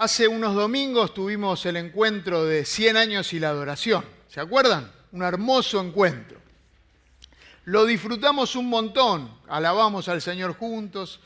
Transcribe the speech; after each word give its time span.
Hace 0.00 0.28
unos 0.28 0.54
domingos 0.54 1.12
tuvimos 1.12 1.66
el 1.66 1.76
encuentro 1.76 2.44
de 2.44 2.64
100 2.64 2.96
años 2.96 3.32
y 3.32 3.40
la 3.40 3.48
adoración. 3.48 4.04
¿Se 4.28 4.38
acuerdan? 4.38 4.92
Un 5.10 5.24
hermoso 5.24 5.80
encuentro. 5.80 6.38
Lo 7.64 7.84
disfrutamos 7.84 8.54
un 8.54 8.68
montón, 8.68 9.28
alabamos 9.48 10.08
al 10.08 10.22
Señor 10.22 10.54
juntos, 10.54 11.18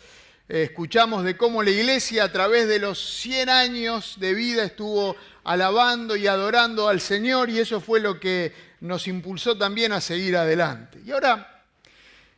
escuchamos 0.48 1.22
de 1.22 1.36
cómo 1.36 1.62
la 1.62 1.68
iglesia 1.68 2.24
a 2.24 2.32
través 2.32 2.66
de 2.66 2.78
los 2.78 2.98
100 3.18 3.50
años 3.50 4.14
de 4.18 4.32
vida 4.32 4.64
estuvo 4.64 5.16
alabando 5.44 6.16
y 6.16 6.26
adorando 6.26 6.88
al 6.88 7.02
Señor 7.02 7.50
y 7.50 7.58
eso 7.58 7.78
fue 7.78 8.00
lo 8.00 8.18
que 8.18 8.54
nos 8.80 9.06
impulsó 9.06 9.58
también 9.58 9.92
a 9.92 10.00
seguir 10.00 10.34
adelante. 10.34 10.98
Y 11.04 11.10
ahora 11.10 11.62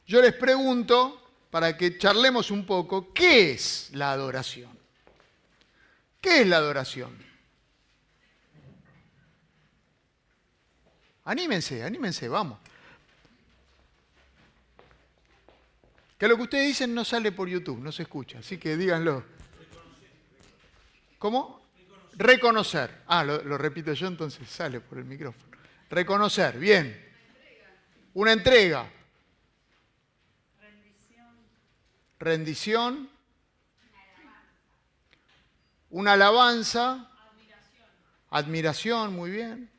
yo 0.05 0.21
les 0.21 0.33
pregunto, 0.33 1.31
para 1.53 1.77
que 1.77 1.97
charlemos 1.97 2.51
un 2.51 2.67
poco, 2.67 3.13
¿qué 3.15 3.53
es 3.53 3.91
la 3.93 4.11
adoración? 4.11 4.74
¿Qué 6.25 6.41
es 6.41 6.47
la 6.47 6.57
adoración? 6.57 7.15
Anímense, 11.25 11.85
anímense, 11.85 12.31
vamos. 12.31 12.59
Que 16.17 16.27
lo 16.27 16.37
que 16.39 16.45
ustedes 16.45 16.67
dicen 16.69 16.95
no 16.95 17.05
sale 17.05 17.31
por 17.31 17.47
YouTube, 17.47 17.79
no 17.79 17.93
se 17.93 18.05
escucha, 18.05 18.39
así 18.39 18.57
que 18.57 18.75
díganlo. 18.75 19.23
¿Cómo? 21.19 21.67
Reconocer. 22.15 23.03
Ah, 23.07 23.23
lo, 23.23 23.45
lo, 23.45 23.59
repito 23.59 23.93
yo, 23.93 24.07
entonces 24.07 24.49
sale 24.49 24.81
por 24.81 24.97
el 24.97 25.05
micrófono. 25.05 25.45
Reconocer, 25.91 26.59
bien. 26.59 27.07
Una 28.15 28.33
entrega. 28.33 28.91
Rendición. 30.59 31.37
Rendición 32.19 33.14
una 35.95 36.15
alabanza, 36.15 37.09
admiración, 37.31 37.87
admiración 38.31 39.15
muy 39.15 39.31
bien, 39.31 39.71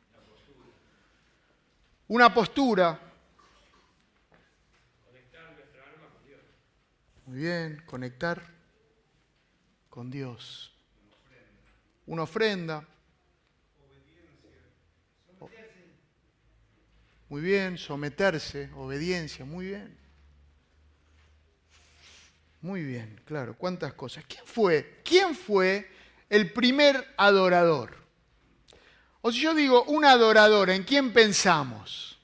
una 2.08 2.32
postura, 2.32 2.98
conectar 5.04 5.52
nuestra 5.52 5.82
alma 5.84 6.08
con 6.08 6.24
Dios. 6.24 6.40
Muy 7.26 7.38
bien, 7.38 7.82
conectar 7.84 8.42
con 9.90 10.10
Dios. 10.10 10.72
Una 12.06 12.22
ofrenda. 12.22 12.88
Muy 17.28 17.42
bien, 17.42 17.76
someterse, 17.76 18.70
obediencia, 18.74 19.44
muy 19.44 19.66
bien. 19.66 19.98
Muy 22.62 22.84
bien, 22.84 23.20
claro, 23.26 23.54
cuántas 23.58 23.92
cosas. 23.92 24.24
¿Quién 24.26 24.46
fue? 24.46 25.02
¿Quién 25.04 25.34
fue 25.34 25.95
el 26.28 26.52
primer 26.52 27.14
adorador. 27.16 27.96
O 29.22 29.32
si 29.32 29.40
yo 29.40 29.54
digo 29.54 29.84
un 29.84 30.04
adorador, 30.04 30.70
¿en 30.70 30.84
quién 30.84 31.12
pensamos? 31.12 32.16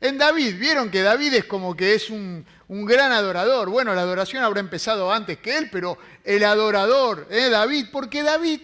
En 0.00 0.18
David. 0.18 0.56
Vieron 0.58 0.90
que 0.90 1.02
David 1.02 1.34
es 1.34 1.44
como 1.44 1.76
que 1.76 1.94
es 1.94 2.10
un, 2.10 2.46
gran 2.68 3.12
adorador. 3.12 3.68
Bueno, 3.68 3.94
la 3.94 4.02
adoración 4.02 4.42
habrá 4.42 4.60
empezado 4.60 5.12
antes 5.12 5.38
que 5.38 5.56
él, 5.56 5.68
pero 5.70 5.98
el 6.24 6.44
adorador, 6.44 7.26
¿eh? 7.30 7.48
David, 7.50 7.86
porque 7.90 8.22
David 8.22 8.60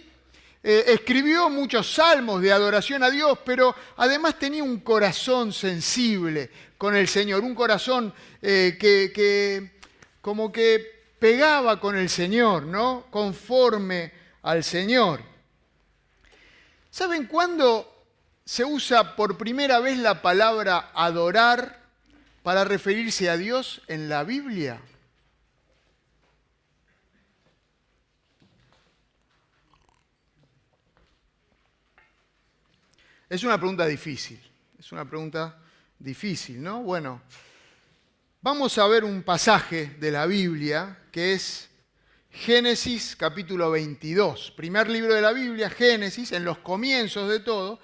eh, 0.63 0.85
escribió 0.87 1.49
muchos 1.49 1.93
salmos 1.93 2.41
de 2.41 2.51
adoración 2.51 3.03
a 3.03 3.11
Dios, 3.11 3.37
pero 3.45 3.75
además 3.97 4.39
tenía 4.39 4.63
un 4.63 4.79
corazón 4.79 5.51
sensible 5.53 6.49
con 6.77 6.95
el 6.95 7.07
Señor, 7.07 7.43
un 7.43 7.55
corazón 7.55 8.13
eh, 8.41 8.77
que, 8.79 9.11
que 9.13 9.79
como 10.21 10.51
que 10.51 10.97
pegaba 11.19 11.79
con 11.79 11.97
el 11.97 12.09
Señor, 12.09 12.63
¿no? 12.63 13.07
Conforme 13.09 14.16
al 14.47 14.63
Señor. 14.63 15.21
¿Saben 16.89 17.25
cuándo 17.25 17.93
se 18.45 18.63
usa 18.63 19.17
por 19.17 19.37
primera 19.37 19.81
vez 19.81 19.97
la 19.97 20.21
palabra 20.21 20.89
adorar 20.93 21.83
para 22.43 22.63
referirse 22.63 23.29
a 23.29 23.35
Dios 23.35 23.81
en 23.87 24.07
la 24.07 24.23
Biblia? 24.23 24.79
Es 33.29 33.43
una 33.43 33.57
pregunta 33.57 33.85
difícil, 33.85 34.41
es 34.79 34.89
una 34.93 35.03
pregunta 35.03 35.59
difícil, 35.99 36.63
¿no? 36.63 36.83
Bueno, 36.83 37.21
vamos 38.41 38.77
a 38.77 38.87
ver 38.87 39.03
un 39.03 39.23
pasaje 39.23 39.97
de 39.99 40.09
la 40.09 40.25
Biblia 40.25 40.99
que 41.11 41.33
es 41.33 41.67
Génesis 42.31 43.15
capítulo 43.15 43.71
22, 43.71 44.51
primer 44.51 44.89
libro 44.89 45.13
de 45.13 45.21
la 45.21 45.33
Biblia, 45.33 45.69
Génesis, 45.69 46.31
en 46.31 46.43
los 46.43 46.59
comienzos 46.59 47.29
de 47.29 47.39
todo, 47.39 47.79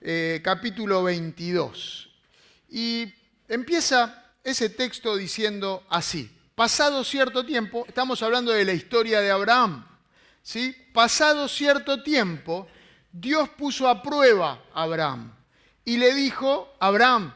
eh, 0.00 0.40
capítulo 0.44 1.02
22. 1.02 2.08
Y 2.70 3.12
empieza 3.48 4.32
ese 4.44 4.70
texto 4.70 5.16
diciendo 5.16 5.84
así, 5.88 6.30
pasado 6.54 7.04
cierto 7.04 7.44
tiempo, 7.44 7.84
estamos 7.88 8.22
hablando 8.22 8.52
de 8.52 8.64
la 8.64 8.72
historia 8.72 9.20
de 9.20 9.30
Abraham, 9.30 9.84
¿sí? 10.42 10.74
Pasado 10.92 11.48
cierto 11.48 12.02
tiempo, 12.02 12.68
Dios 13.10 13.48
puso 13.50 13.88
a 13.88 14.02
prueba 14.02 14.62
a 14.72 14.82
Abraham 14.84 15.32
y 15.84 15.96
le 15.96 16.14
dijo, 16.14 16.74
Abraham, 16.78 17.34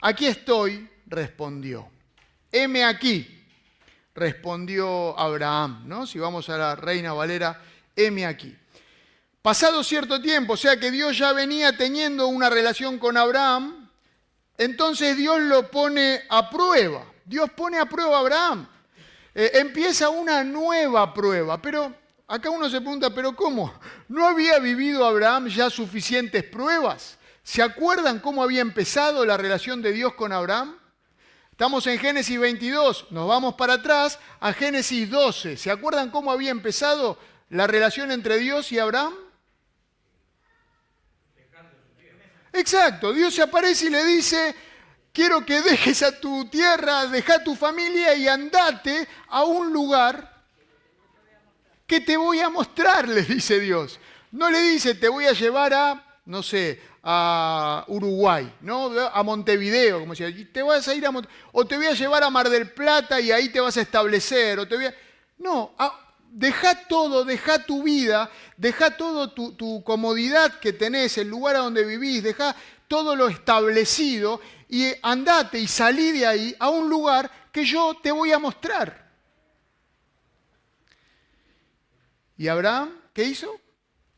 aquí 0.00 0.26
estoy, 0.26 0.88
respondió, 1.06 1.88
heme 2.50 2.84
aquí 2.84 3.41
respondió 4.14 5.18
Abraham, 5.18 5.82
¿no? 5.86 6.06
Si 6.06 6.18
vamos 6.18 6.48
a 6.48 6.56
la 6.58 6.76
Reina 6.76 7.12
Valera, 7.12 7.60
heme 7.96 8.26
aquí. 8.26 8.56
Pasado 9.40 9.82
cierto 9.82 10.20
tiempo, 10.20 10.52
o 10.52 10.56
sea 10.56 10.78
que 10.78 10.90
Dios 10.90 11.18
ya 11.18 11.32
venía 11.32 11.76
teniendo 11.76 12.28
una 12.28 12.48
relación 12.48 12.98
con 12.98 13.16
Abraham, 13.16 13.90
entonces 14.56 15.16
Dios 15.16 15.40
lo 15.40 15.70
pone 15.70 16.22
a 16.28 16.48
prueba. 16.48 17.04
Dios 17.24 17.50
pone 17.50 17.78
a 17.78 17.86
prueba 17.86 18.16
a 18.16 18.20
Abraham. 18.20 18.68
Eh, 19.34 19.50
empieza 19.54 20.10
una 20.10 20.44
nueva 20.44 21.12
prueba, 21.12 21.60
pero 21.60 21.92
acá 22.28 22.50
uno 22.50 22.68
se 22.68 22.80
pregunta, 22.80 23.10
¿pero 23.10 23.34
cómo? 23.34 23.72
¿No 24.08 24.26
había 24.26 24.58
vivido 24.58 25.04
Abraham 25.04 25.48
ya 25.48 25.70
suficientes 25.70 26.44
pruebas? 26.44 27.18
¿Se 27.42 27.62
acuerdan 27.62 28.20
cómo 28.20 28.42
había 28.42 28.60
empezado 28.60 29.24
la 29.24 29.36
relación 29.36 29.82
de 29.82 29.92
Dios 29.92 30.14
con 30.14 30.32
Abraham? 30.32 30.76
Estamos 31.62 31.86
en 31.86 32.00
Génesis 32.00 32.40
22, 32.40 33.06
nos 33.10 33.28
vamos 33.28 33.54
para 33.54 33.74
atrás 33.74 34.18
a 34.40 34.52
Génesis 34.52 35.08
12. 35.08 35.56
¿Se 35.56 35.70
acuerdan 35.70 36.10
cómo 36.10 36.32
había 36.32 36.50
empezado 36.50 37.16
la 37.50 37.68
relación 37.68 38.10
entre 38.10 38.38
Dios 38.38 38.72
y 38.72 38.80
Abraham? 38.80 39.14
Exacto, 42.52 43.12
Dios 43.12 43.32
se 43.32 43.42
aparece 43.42 43.86
y 43.86 43.90
le 43.90 44.04
dice, 44.04 44.56
quiero 45.12 45.46
que 45.46 45.62
dejes 45.62 46.02
a 46.02 46.18
tu 46.18 46.46
tierra, 46.46 47.06
deja 47.06 47.44
tu 47.44 47.54
familia 47.54 48.12
y 48.16 48.26
andate 48.26 49.06
a 49.28 49.44
un 49.44 49.72
lugar 49.72 50.42
que 51.86 52.00
te 52.00 52.16
voy 52.16 52.40
a 52.40 52.50
mostrar, 52.50 53.08
le 53.08 53.22
dice 53.22 53.60
Dios. 53.60 54.00
No 54.32 54.50
le 54.50 54.62
dice, 54.62 54.96
te 54.96 55.08
voy 55.08 55.26
a 55.26 55.32
llevar 55.32 55.72
a, 55.74 56.11
no 56.24 56.42
sé, 56.42 56.80
a 57.02 57.84
Uruguay, 57.88 58.52
¿no? 58.60 58.92
a 59.12 59.22
Montevideo, 59.22 60.00
como 60.00 60.14
decía, 60.14 60.32
te 60.52 60.62
vas 60.62 60.86
a 60.86 60.94
ir 60.94 61.04
a 61.04 61.12
o 61.52 61.64
te 61.66 61.76
voy 61.76 61.86
a 61.86 61.94
llevar 61.94 62.22
a 62.22 62.30
Mar 62.30 62.48
del 62.48 62.70
Plata 62.70 63.20
y 63.20 63.32
ahí 63.32 63.48
te 63.48 63.60
vas 63.60 63.76
a 63.76 63.80
establecer, 63.80 64.58
o 64.58 64.68
te 64.68 64.76
voy 64.76 64.86
a... 64.86 64.94
No, 65.38 65.74
deja 66.30 66.86
todo, 66.86 67.24
deja 67.24 67.64
tu 67.64 67.82
vida, 67.82 68.30
deja 68.56 68.96
todo 68.96 69.32
tu, 69.32 69.52
tu, 69.54 69.82
comodidad 69.82 70.60
que 70.60 70.72
tenés, 70.72 71.18
el 71.18 71.28
lugar 71.28 71.56
a 71.56 71.60
donde 71.60 71.84
vivís, 71.84 72.22
deja 72.22 72.54
todo 72.86 73.16
lo 73.16 73.28
establecido 73.28 74.40
y 74.68 74.92
andate 75.02 75.58
y 75.58 75.66
salí 75.66 76.12
de 76.12 76.26
ahí 76.26 76.56
a 76.60 76.70
un 76.70 76.88
lugar 76.88 77.30
que 77.50 77.64
yo 77.64 77.96
te 78.00 78.12
voy 78.12 78.30
a 78.30 78.38
mostrar. 78.38 79.10
¿Y 82.36 82.46
Abraham 82.46 82.90
qué 83.12 83.24
hizo? 83.24 83.60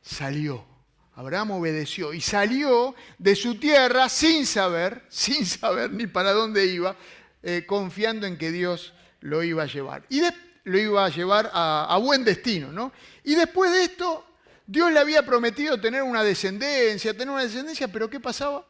Salió 0.02 0.73
Abraham 1.16 1.52
obedeció 1.52 2.12
y 2.12 2.20
salió 2.20 2.94
de 3.18 3.36
su 3.36 3.56
tierra 3.56 4.08
sin 4.08 4.46
saber, 4.46 5.04
sin 5.08 5.46
saber 5.46 5.92
ni 5.92 6.06
para 6.06 6.32
dónde 6.32 6.66
iba, 6.66 6.96
eh, 7.42 7.64
confiando 7.66 8.26
en 8.26 8.36
que 8.36 8.50
Dios 8.50 8.92
lo 9.20 9.42
iba 9.42 9.62
a 9.62 9.66
llevar. 9.66 10.04
Y 10.08 10.22
lo 10.64 10.78
iba 10.78 11.04
a 11.04 11.08
llevar 11.08 11.50
a, 11.52 11.86
a 11.88 11.98
buen 11.98 12.24
destino, 12.24 12.72
¿no? 12.72 12.92
Y 13.22 13.34
después 13.34 13.70
de 13.70 13.84
esto, 13.84 14.26
Dios 14.66 14.90
le 14.92 14.98
había 14.98 15.24
prometido 15.24 15.80
tener 15.80 16.02
una 16.02 16.22
descendencia, 16.22 17.12
tener 17.12 17.30
una 17.30 17.42
descendencia, 17.42 17.88
pero 17.88 18.08
¿qué 18.08 18.18
pasaba? 18.18 18.66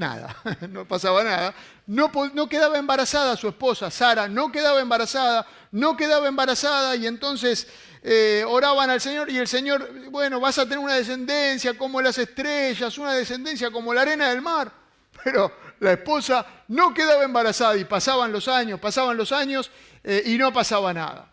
Nada, 0.00 0.34
no 0.70 0.86
pasaba 0.88 1.22
nada. 1.22 1.54
No, 1.86 2.48
quedaba 2.48 2.78
embarazada 2.78 3.36
su 3.36 3.48
esposa, 3.48 3.90
Sara, 3.90 4.28
no 4.28 4.50
quedaba 4.50 4.80
embarazada, 4.80 5.46
no 5.72 5.94
quedaba 5.94 6.26
embarazada 6.26 6.96
y 6.96 7.06
entonces 7.06 7.68
eh, 8.02 8.42
oraban 8.48 8.88
al 8.88 9.02
Señor 9.02 9.28
y 9.28 9.36
el 9.36 9.46
Señor, 9.46 10.08
bueno, 10.08 10.40
vas 10.40 10.56
a 10.56 10.62
tener 10.62 10.78
una 10.78 10.94
descendencia 10.94 11.76
como 11.76 12.00
las 12.00 12.16
estrellas, 12.16 12.96
una 12.96 13.12
descendencia 13.12 13.70
como 13.70 13.92
la 13.92 14.00
arena 14.00 14.30
del 14.30 14.40
mar. 14.40 14.72
Pero 15.22 15.52
la 15.80 15.92
esposa 15.92 16.46
no 16.68 16.94
quedaba 16.94 17.22
embarazada 17.22 17.76
y 17.76 17.84
pasaban 17.84 18.32
los 18.32 18.48
años, 18.48 18.80
pasaban 18.80 19.18
los 19.18 19.32
años 19.32 19.70
eh, 20.02 20.22
y 20.24 20.38
no 20.38 20.50
pasaba 20.50 20.94
nada. 20.94 21.30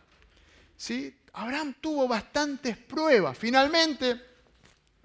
¿Sí? 0.75 1.15
Abraham 1.31 1.73
tuvo 1.79 2.05
bastantes 2.05 2.75
pruebas. 2.75 3.37
Finalmente, 3.37 4.26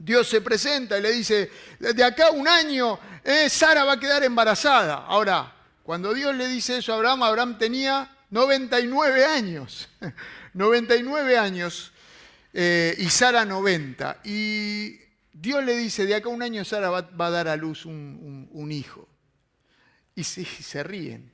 Dios 0.04 0.28
se 0.28 0.40
presenta 0.40 0.99
y 0.99 1.02
le 1.02 1.12
dice, 1.12 1.50
de 1.78 2.02
acá 2.02 2.31
un 2.31 2.49
año, 2.49 2.99
eh, 3.22 3.49
Sara 3.49 3.84
va 3.84 3.93
a 3.93 4.00
quedar 4.00 4.25
embarazada. 4.25 5.04
Ahora, 5.06 5.54
cuando 5.84 6.12
Dios 6.12 6.34
le 6.34 6.49
dice 6.49 6.78
eso 6.78 6.93
a 6.93 6.96
Abraham, 6.96 7.22
Abraham 7.22 7.58
tenía 7.58 8.10
99 8.31 9.25
años. 9.25 9.88
99 10.54 11.38
años 11.38 11.93
eh, 12.52 12.94
y 12.99 13.08
Sara 13.10 13.44
90. 13.44 14.20
Y 14.25 14.99
Dios 15.32 15.64
le 15.64 15.76
dice, 15.76 16.05
de 16.06 16.14
acá 16.14 16.28
un 16.28 16.43
año 16.43 16.64
Sara 16.64 16.90
va, 16.90 17.26
a 17.26 17.31
dar 17.31 17.48
a 17.48 17.56
luz 17.56 17.87
un, 17.87 18.69
hijo. 18.70 19.08
Y 20.14 20.25
se, 20.25 20.82
ríen. 20.82 21.31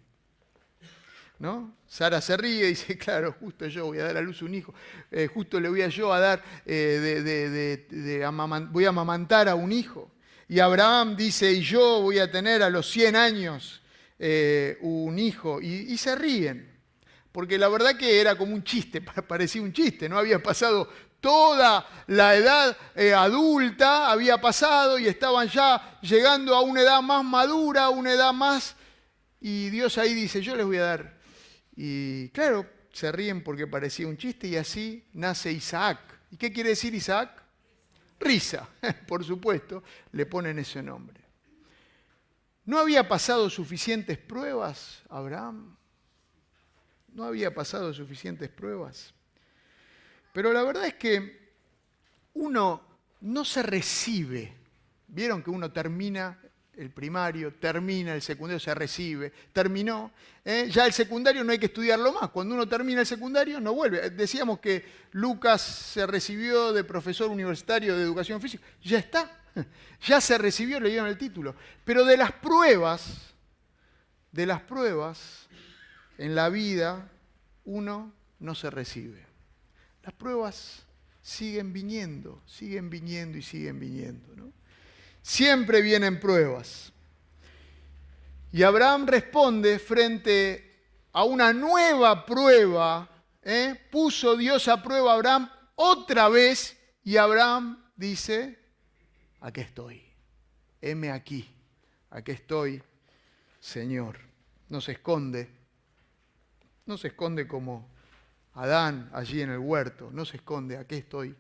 ¿No? 1.39 1.77
Sara 1.87 2.21
se 2.21 2.37
ríe 2.37 2.67
y 2.67 2.69
dice, 2.71 2.99
claro, 2.99 3.35
justo 3.39 3.67
yo 3.69 3.87
voy 3.87 3.99
a 3.99 4.05
dar 4.05 4.17
a 4.17 4.21
luz 4.21 4.43
un 4.43 4.55
hijo, 4.55 4.75
eh, 5.11 5.29
justo 5.29 5.61
le 5.61 5.69
voy 5.69 5.83
a 5.83 5.89
yo 5.89 6.13
a 6.13 6.19
dar, 6.19 6.43
eh, 6.67 7.87
voy 8.71 8.85
a 8.85 8.89
amamantar 8.89 9.49
a 9.49 9.55
un 9.55 9.73
hijo. 9.73 10.11
Y 10.49 10.61
Abraham 10.61 11.17
dice, 11.17 11.53
y 11.53 11.61
yo 11.61 12.01
voy 12.01 12.19
a 12.19 12.31
tener 12.31 12.63
a 12.63 12.71
los 12.71 12.91
100 12.91 13.17
años 13.17 13.83
un 14.81 15.19
hijo. 15.19 15.61
y 15.61 15.97
se 15.99 16.17
ríen 16.17 16.79
porque 17.39 17.57
la 17.57 17.69
verdad 17.69 17.97
que 17.97 18.21
era 18.21 18.37
como 18.37 18.53
un 18.53 18.65
chiste, 18.65 19.01
parecía 19.29 19.63
un 19.63 19.73
chiste, 19.73 20.09
¿no? 20.09 20.19
Había 20.19 20.43
pasado 20.43 20.89
toda 21.21 21.87
la 22.09 22.35
edad 22.35 22.77
eh, 22.95 23.13
adulta, 23.15 24.11
había 24.11 24.41
pasado 24.41 24.99
y 24.99 25.07
estaban 25.07 25.49
ya 25.49 25.99
llegando 26.01 26.55
a 26.55 26.63
una 26.63 26.81
edad 26.83 27.01
más 27.01 27.25
madura, 27.25 27.91
una 27.91 28.13
edad 28.13 28.33
más... 28.33 28.75
Y 29.41 29.71
Dios 29.71 29.99
ahí 29.99 30.15
dice, 30.15 30.43
yo 30.43 30.57
les 30.57 30.67
voy 30.67 30.79
a 30.79 30.83
dar. 30.83 31.18
Y 31.81 32.31
claro, 32.31 32.69
se 32.93 33.13
ríen 33.13 33.45
porque 33.45 33.69
parecía 33.69 34.09
un 34.09 34.17
chiste 34.17 34.49
y 34.49 34.57
así 34.57 35.07
nace 35.13 35.53
Isaac. 35.53 36.01
¿Y 36.33 36.37
qué 36.37 36.53
quiere 36.53 36.71
decir 36.71 36.93
Isaac? 36.93 37.41
Risa, 38.19 38.69
por 39.07 39.25
supuesto, 39.25 39.85
le 40.11 40.27
ponen 40.27 40.59
ese 40.59 40.83
nombre. 40.83 41.21
¿No 42.65 42.81
había 42.81 43.09
pasado 43.09 43.49
suficientes 43.49 44.19
pruebas 44.19 45.03
Abraham? 45.09 45.79
no 47.19 47.25
había 47.25 47.53
pasado 47.53 47.93
suficientes 47.93 48.49
pruebas. 48.49 49.13
Pero 50.33 50.53
la 50.53 50.63
verdad 50.63 50.87
es 50.87 50.95
que 50.95 51.53
uno 52.35 52.81
no 53.23 53.45
se 53.45 53.63
recibe. 53.63 54.55
Vieron 55.09 55.43
que 55.43 55.51
uno 55.51 55.73
termina 55.73 56.39
el 56.79 56.91
primario, 56.91 57.53
termina 57.55 58.15
el 58.15 58.23
secundario, 58.23 58.61
se 58.61 58.73
recibe, 58.73 59.33
terminó. 59.53 60.13
¿eh? 60.45 60.69
Ya 60.71 60.87
el 60.87 60.93
secundario 60.93 61.43
no 61.43 61.51
hay 61.51 61.59
que 61.59 61.67
estudiarlo 61.67 62.13
más. 62.13 62.31
Cuando 62.31 62.55
uno 62.55 62.69
termina 62.69 63.01
el 63.01 63.07
secundario 63.07 63.61
no 63.61 63.75
vuelve. 63.75 64.11
Decíamos 64.11 64.61
que 64.61 64.85
Lucas 65.11 65.61
se 65.61 66.07
recibió 66.07 66.73
de 66.73 66.85
profesor 66.85 67.31
universitario 67.31 67.97
de 67.97 68.03
educación 68.03 68.41
física. 68.41 68.65
Ya 68.83 68.99
está. 68.99 69.31
Ya 70.07 70.21
se 70.21 70.39
recibió, 70.39 70.79
le 70.79 70.91
dieron 70.91 71.09
el 71.09 71.19
título. 71.19 71.57
Pero 71.85 72.05
de 72.05 72.17
las 72.17 72.31
pruebas, 72.31 73.35
de 74.31 74.47
las 74.47 74.61
pruebas, 74.61 75.49
en 76.17 76.37
la 76.37 76.49
vida 76.49 77.11
uno 77.65 78.13
no 78.39 78.55
se 78.55 78.71
recibe. 78.71 79.27
Las 80.05 80.15
pruebas 80.15 80.87
siguen 81.21 81.73
viniendo, 81.73 82.41
siguen 82.47 82.89
viniendo 82.89 83.37
y 83.37 83.43
siguen 83.43 83.81
viniendo. 83.81 84.53
Siempre 85.29 85.83
vienen 85.83 86.19
pruebas. 86.19 86.91
Y 88.51 88.63
Abraham 88.63 89.07
responde 89.07 89.79
frente 89.79 90.87
a 91.13 91.25
una 91.25 91.53
nueva 91.53 92.25
prueba. 92.25 93.07
¿eh? 93.43 93.79
Puso 93.93 94.39
Dios 94.39 94.69
a 94.69 94.83
prueba 94.83 95.13
a 95.13 95.17
Abraham 95.17 95.51
otra 95.75 96.31
vez 96.31 96.79
y 97.05 97.19
Abraham 97.19 97.91
dice, 97.95 98.59
aquí 99.41 99.61
estoy, 99.61 100.03
heme 100.81 101.11
aquí, 101.11 101.47
aquí 102.09 102.33
estoy, 102.33 102.83
Señor. 103.61 104.19
No 104.71 104.81
se 104.81 104.93
esconde, 104.93 105.51
no 106.87 106.97
se 106.97 107.09
esconde 107.09 107.47
como 107.47 107.87
Adán 108.55 109.11
allí 109.13 109.43
en 109.43 109.51
el 109.51 109.59
huerto, 109.59 110.09
no 110.11 110.25
se 110.25 110.39
esconde, 110.39 110.79
aquí 110.79 110.95
estoy, 110.95 111.37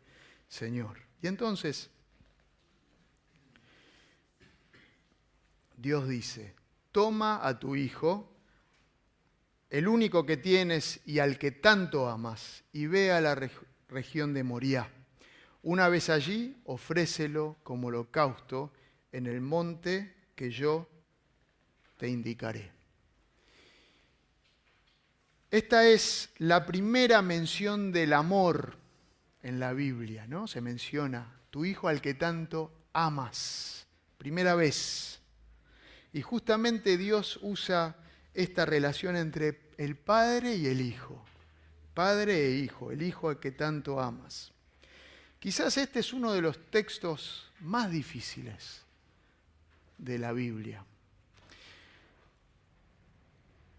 Señor. 0.46 0.98
Y 1.22 1.26
entonces, 1.26 1.90
Dios 5.78 6.08
dice, 6.08 6.54
toma 6.90 7.46
a 7.46 7.58
tu 7.58 7.76
hijo, 7.76 8.34
el 9.70 9.86
único 9.86 10.26
que 10.26 10.36
tienes 10.36 11.00
y 11.06 11.20
al 11.20 11.38
que 11.38 11.52
tanto 11.52 12.08
amas, 12.08 12.64
y 12.72 12.86
ve 12.86 13.12
a 13.12 13.20
la 13.20 13.38
región 13.88 14.34
de 14.34 14.42
Moriah. 14.42 14.90
Una 15.62 15.88
vez 15.88 16.10
allí, 16.10 16.56
ofrécelo 16.64 17.58
como 17.62 17.88
holocausto 17.88 18.72
en 19.12 19.26
el 19.26 19.40
monte 19.40 20.16
que 20.34 20.50
yo 20.50 20.88
te 21.96 22.08
indicaré. 22.08 22.72
Esta 25.50 25.86
es 25.86 26.30
la 26.38 26.66
primera 26.66 27.22
mención 27.22 27.92
del 27.92 28.12
amor 28.14 28.76
en 29.42 29.60
la 29.60 29.72
Biblia, 29.72 30.26
¿no? 30.26 30.48
Se 30.48 30.60
menciona 30.60 31.40
tu 31.50 31.64
hijo 31.64 31.88
al 31.88 32.00
que 32.00 32.14
tanto 32.14 32.72
amas. 32.92 33.86
Primera 34.18 34.54
vez. 34.56 35.17
Y 36.12 36.22
justamente 36.22 36.96
Dios 36.96 37.38
usa 37.42 37.96
esta 38.34 38.64
relación 38.64 39.16
entre 39.16 39.60
el 39.76 39.96
padre 39.96 40.54
y 40.54 40.66
el 40.66 40.80
hijo. 40.80 41.24
Padre 41.94 42.46
e 42.46 42.50
hijo, 42.56 42.92
el 42.92 43.02
hijo 43.02 43.28
al 43.28 43.40
que 43.40 43.50
tanto 43.50 44.00
amas. 44.00 44.52
Quizás 45.38 45.76
este 45.76 46.00
es 46.00 46.12
uno 46.12 46.32
de 46.32 46.40
los 46.40 46.70
textos 46.70 47.50
más 47.60 47.90
difíciles 47.90 48.82
de 49.98 50.18
la 50.18 50.32
Biblia. 50.32 50.84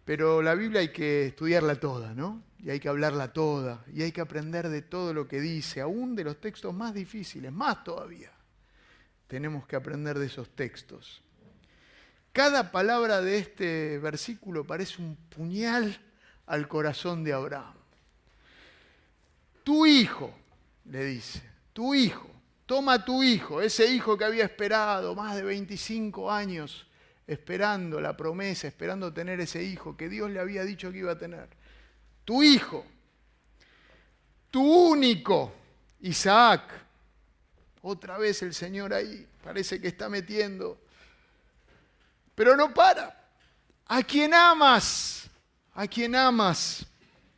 Pero 0.05 0.41
la 0.41 0.55
Biblia 0.55 0.81
hay 0.81 0.91
que 0.91 1.27
estudiarla 1.27 1.79
toda, 1.79 2.13
¿no? 2.13 2.41
Y 2.63 2.71
hay 2.71 2.79
que 2.79 2.89
hablarla 2.89 3.31
toda, 3.31 3.85
y 3.93 4.01
hay 4.01 4.11
que 4.11 4.21
aprender 4.21 4.67
de 4.67 4.81
todo 4.81 5.13
lo 5.13 5.27
que 5.27 5.39
dice, 5.39 5.81
aún 5.81 6.15
de 6.15 6.23
los 6.23 6.41
textos 6.41 6.73
más 6.73 6.93
difíciles, 6.93 7.51
más 7.51 7.83
todavía. 7.83 8.31
Tenemos 9.27 9.65
que 9.67 9.75
aprender 9.75 10.19
de 10.19 10.25
esos 10.25 10.49
textos. 10.49 11.21
Cada 12.39 12.71
palabra 12.71 13.19
de 13.19 13.37
este 13.37 13.97
versículo 13.97 14.63
parece 14.63 15.01
un 15.01 15.17
puñal 15.17 15.99
al 16.45 16.69
corazón 16.69 17.21
de 17.21 17.33
Abraham. 17.33 17.75
Tu 19.65 19.85
hijo, 19.85 20.33
le 20.85 21.03
dice, 21.03 21.41
tu 21.73 21.93
hijo, 21.93 22.29
toma 22.65 23.03
tu 23.03 23.23
hijo, 23.23 23.61
ese 23.61 23.87
hijo 23.87 24.17
que 24.17 24.23
había 24.23 24.45
esperado 24.45 25.13
más 25.15 25.35
de 25.35 25.43
25 25.43 26.31
años 26.31 26.87
esperando 27.27 27.99
la 27.99 28.15
promesa, 28.15 28.69
esperando 28.69 29.11
tener 29.11 29.41
ese 29.41 29.61
hijo 29.61 29.97
que 29.97 30.07
Dios 30.07 30.31
le 30.31 30.39
había 30.39 30.63
dicho 30.63 30.93
que 30.93 30.99
iba 30.99 31.11
a 31.11 31.17
tener. 31.17 31.49
Tu 32.23 32.41
hijo, 32.41 32.85
tu 34.49 34.63
único, 34.63 35.51
Isaac. 35.99 36.71
Otra 37.81 38.17
vez 38.17 38.41
el 38.43 38.53
Señor 38.53 38.93
ahí, 38.93 39.27
parece 39.43 39.81
que 39.81 39.89
está 39.89 40.07
metiendo. 40.07 40.79
Pero 42.39 42.55
no 42.55 42.73
para. 42.73 43.29
A 43.85 44.01
quien 44.01 44.33
amas, 44.33 45.29
a 45.73 45.85
quien 45.85 46.15
amas. 46.15 46.87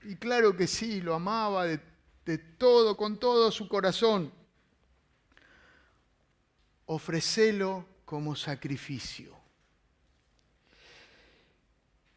Y 0.03 0.15
claro 0.15 0.55
que 0.55 0.67
sí, 0.67 1.01
lo 1.01 1.15
amaba 1.15 1.65
de, 1.65 2.38
todo, 2.38 2.96
con 2.96 3.20
todo 3.20 3.50
su 3.51 3.67
corazón. 3.67 4.31
Ofrecelo 6.86 7.84
como 8.05 8.36
sacrificio. 8.36 9.36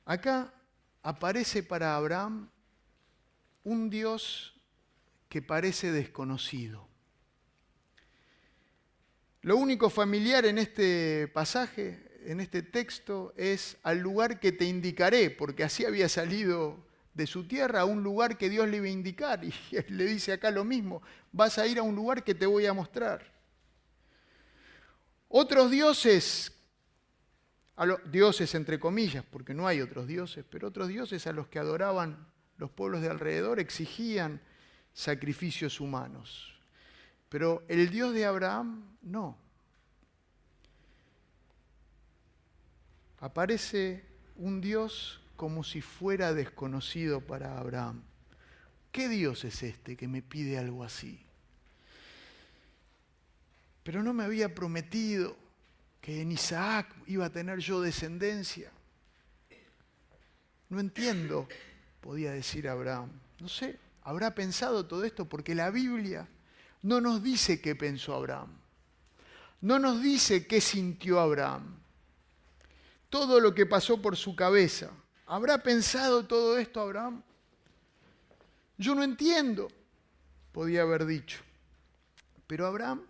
Acá 0.04 0.52
aparece 1.02 1.62
para 1.62 1.96
Abraham 1.96 2.50
un 3.62 3.88
Dios 3.88 4.60
que 5.30 5.40
parece 5.40 5.90
desconocido. 5.90 6.86
Lo 9.40 9.56
único 9.56 9.88
familiar 9.88 10.44
en 10.44 10.58
este 10.58 11.28
pasaje, 11.28 12.03
en 12.24 12.40
este 12.40 12.62
texto, 12.62 13.32
es 13.36 13.76
al 13.82 13.98
lugar 13.98 14.40
que 14.40 14.52
te 14.52 14.64
indicaré, 14.64 15.30
porque 15.30 15.64
así 15.64 15.84
había 15.84 16.08
salido 16.08 16.84
de 17.14 17.26
su 17.26 17.46
tierra 17.46 17.80
a 17.80 17.84
un 17.84 18.02
lugar 18.02 18.36
que 18.36 18.50
Dios 18.50 18.68
le 18.68 18.78
iba 18.78 18.86
a 18.86 18.90
indicar. 18.90 19.44
Y 19.44 19.52
le 19.88 20.04
dice 20.04 20.32
acá 20.32 20.50
lo 20.50 20.64
mismo, 20.64 21.02
vas 21.32 21.58
a 21.58 21.66
ir 21.66 21.78
a 21.78 21.82
un 21.82 21.94
lugar 21.94 22.24
que 22.24 22.34
te 22.34 22.46
voy 22.46 22.66
a 22.66 22.72
mostrar. 22.72 23.32
Otros 25.28 25.70
dioses 25.70 26.52
a 27.76 27.86
dioses 28.10 28.54
entre 28.54 28.78
comillas, 28.78 29.24
porque 29.28 29.54
no 29.54 29.66
hay 29.66 29.80
otros 29.80 30.06
dioses, 30.06 30.44
pero 30.48 30.68
otros 30.68 30.88
dioses 30.88 31.26
a 31.26 31.32
los 31.32 31.48
que 31.48 31.58
adoraban 31.58 32.26
los 32.56 32.70
pueblos 32.70 33.02
de 33.02 33.08
alrededor 33.08 33.58
exigían 33.58 34.40
sacrificios 34.92 35.80
humanos. 35.80 36.54
Pero 37.28 37.64
el 37.68 37.90
Dios 37.90 38.14
de 38.14 38.26
Abraham 38.26 38.96
no. 39.02 39.36
Aparece 43.24 44.04
un 44.36 44.60
Dios 44.60 45.22
como 45.34 45.64
si 45.64 45.80
fuera 45.80 46.34
desconocido 46.34 47.22
para 47.22 47.58
Abraham. 47.58 48.02
¿qué 48.92 49.08
Dios 49.08 49.44
es 49.44 49.62
este 49.62 49.96
que 49.96 50.06
me 50.06 50.20
pide 50.20 50.58
algo 50.58 50.84
así? 50.84 51.18
Pero 53.82 54.02
no 54.02 54.12
me 54.12 54.24
había 54.24 54.54
prometido 54.54 55.34
que 56.02 56.20
en 56.20 56.32
Isaac 56.32 56.94
iba 57.06 57.24
a 57.24 57.30
tener 57.30 57.60
yo 57.60 57.80
descendencia. 57.80 58.70
No 60.68 60.78
entiendo, 60.78 61.48
podía 62.02 62.30
decir 62.30 62.68
Abraham. 62.68 63.08
No 63.40 63.48
sé, 63.48 63.78
habrá 64.02 64.34
pensado 64.34 64.84
todo 64.84 65.02
esto 65.02 65.24
porque 65.24 65.54
la 65.54 65.70
Biblia 65.70 66.28
no 66.82 67.00
nos 67.00 67.22
dice 67.22 67.62
qué 67.62 67.74
pensó 67.74 68.14
Abraham. 68.14 68.50
No 69.62 69.78
nos 69.78 70.02
dice 70.02 70.46
qué 70.46 70.60
sintió 70.60 71.20
Abraham. 71.20 71.83
Todo 73.14 73.38
lo 73.38 73.54
que 73.54 73.64
pasó 73.64 74.02
por 74.02 74.16
su 74.16 74.34
cabeza. 74.34 74.90
¿Habrá 75.26 75.62
pensado 75.62 76.26
todo 76.26 76.58
esto 76.58 76.80
Abraham? 76.80 77.22
Yo 78.76 78.96
no 78.96 79.04
entiendo, 79.04 79.68
podía 80.50 80.82
haber 80.82 81.06
dicho. 81.06 81.38
Pero 82.48 82.66
Abraham 82.66 83.02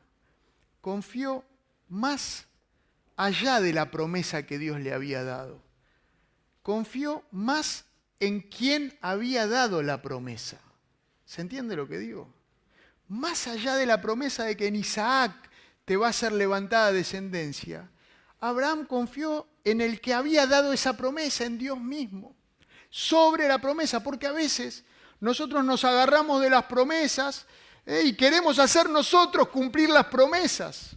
confió 0.82 1.42
más 1.88 2.44
allá 3.16 3.62
de 3.62 3.72
la 3.72 3.90
promesa 3.90 4.44
que 4.44 4.58
Dios 4.58 4.78
le 4.78 4.92
había 4.92 5.24
dado. 5.24 5.62
Confió 6.62 7.24
más 7.30 7.86
en 8.20 8.42
quien 8.42 8.98
había 9.00 9.46
dado 9.46 9.82
la 9.82 10.02
promesa. 10.02 10.60
¿Se 11.24 11.40
entiende 11.40 11.76
lo 11.76 11.88
que 11.88 11.96
digo? 11.96 12.28
Más 13.08 13.46
allá 13.46 13.76
de 13.76 13.86
la 13.86 14.02
promesa 14.02 14.44
de 14.44 14.54
que 14.54 14.66
en 14.66 14.76
Isaac 14.76 15.32
te 15.86 15.96
va 15.96 16.08
a 16.08 16.12
ser 16.12 16.32
levantada 16.32 16.92
descendencia, 16.92 17.88
Abraham 18.38 18.84
confió 18.84 19.48
en 19.64 19.80
el 19.80 20.00
que 20.00 20.12
había 20.12 20.46
dado 20.46 20.72
esa 20.72 20.96
promesa, 20.96 21.44
en 21.44 21.58
Dios 21.58 21.80
mismo, 21.80 22.36
sobre 22.90 23.48
la 23.48 23.58
promesa, 23.58 24.02
porque 24.02 24.26
a 24.26 24.32
veces 24.32 24.84
nosotros 25.20 25.64
nos 25.64 25.84
agarramos 25.84 26.42
de 26.42 26.50
las 26.50 26.64
promesas 26.64 27.46
eh, 27.86 28.02
y 28.04 28.14
queremos 28.14 28.58
hacer 28.58 28.88
nosotros 28.88 29.48
cumplir 29.48 29.88
las 29.88 30.06
promesas 30.06 30.96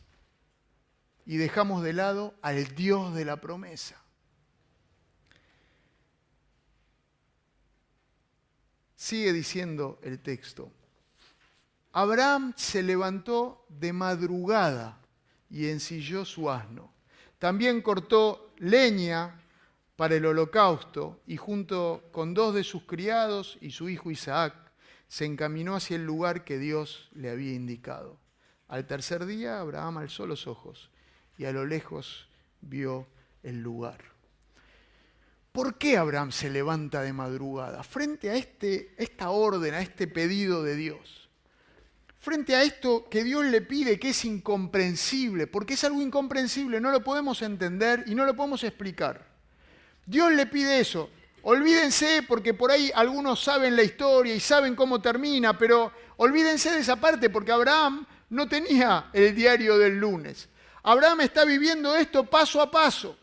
y 1.26 1.38
dejamos 1.38 1.84
de 1.84 1.94
lado 1.94 2.36
al 2.42 2.76
Dios 2.76 3.14
de 3.14 3.26
la 3.26 3.40
promesa. 3.42 4.02
Sigue 8.96 9.32
diciendo 9.32 10.00
el 10.04 10.20
texto. 10.20 10.72
Abraham 11.92 12.54
se 12.56 12.84
levantó 12.84 13.66
de 13.70 13.94
madrugada 13.94 15.00
y 15.50 15.68
ensilló 15.68 16.26
su 16.26 16.50
asno. 16.50 16.94
También 17.40 17.82
cortó 17.82 18.47
leña 18.60 19.42
para 19.96 20.16
el 20.16 20.26
holocausto 20.26 21.22
y 21.26 21.38
junto 21.38 22.04
con 22.12 22.34
dos 22.34 22.54
de 22.54 22.64
sus 22.64 22.84
criados 22.84 23.58
y 23.62 23.72
su 23.72 23.90
hijo 23.90 24.12
Isaac 24.12 24.54
se 25.08 25.26
encaminó 25.26 25.76
hacia 25.76 25.96
el 25.96 26.06
lugar 26.06 26.44
que 26.44 26.58
Dios 26.58 27.10
le 27.14 27.30
había 27.30 27.54
indicado. 27.54 28.20
Al 28.68 28.86
tercer 28.86 29.26
día 29.26 29.60
Abraham 29.60 29.98
alzó 29.98 30.28
los 30.28 30.48
ojos 30.48 30.92
y 31.38 31.46
a 31.46 31.52
lo 31.52 31.66
lejos 31.66 32.28
vio 32.62 33.08
el 33.44 33.62
lugar. 33.62 34.04
¿Por 35.52 35.78
qué 35.80 35.98
Abraham 35.98 36.32
se 36.32 36.52
levanta 36.52 37.02
de 37.02 37.14
madrugada? 37.14 37.82
Frente 37.84 38.30
a 38.30 38.36
este, 38.36 38.94
esta 38.98 39.32
orden, 39.32 39.74
a 39.74 39.82
este 39.82 40.08
pedido 40.08 40.62
de 40.62 40.76
Dios. 40.76 41.27
Frente 42.20 42.56
a 42.56 42.64
esto 42.64 43.08
que 43.10 43.24
Dios 43.24 43.46
le 43.46 43.62
pide, 43.62 44.00
que 44.00 44.10
es 44.10 44.26
incomprensible, 44.26 45.48
porque 45.48 45.76
es 45.76 45.84
algo 45.84 46.02
incomprensible, 46.02 46.82
no 46.82 46.92
lo 46.92 47.04
podemos 47.04 47.42
entender 47.42 48.04
y 48.08 48.16
no 48.16 48.26
lo 48.26 48.36
podemos 48.36 48.64
explicar. 48.64 49.26
Dios 50.06 50.32
le 50.32 50.46
pide 50.48 50.80
eso. 50.80 51.10
Olvídense, 51.44 52.24
porque 52.28 52.54
por 52.54 52.72
ahí 52.72 52.92
algunos 52.94 53.42
saben 53.42 53.76
la 53.76 53.84
historia 53.84 54.36
y 54.36 54.40
saben 54.40 54.76
cómo 54.76 55.00
termina, 55.00 55.58
pero 55.58 55.94
olvídense 56.18 56.72
de 56.72 56.80
esa 56.80 56.96
parte, 56.98 57.30
porque 57.30 57.52
Abraham 57.52 58.06
no 58.30 58.50
tenía 58.50 59.10
el 59.14 59.34
diario 59.34 59.78
del 59.78 59.98
lunes. 59.98 60.50
Abraham 60.84 61.22
está 61.22 61.46
viviendo 61.46 61.96
esto 61.96 62.26
paso 62.26 62.62
a 62.62 62.70
paso. 62.70 63.18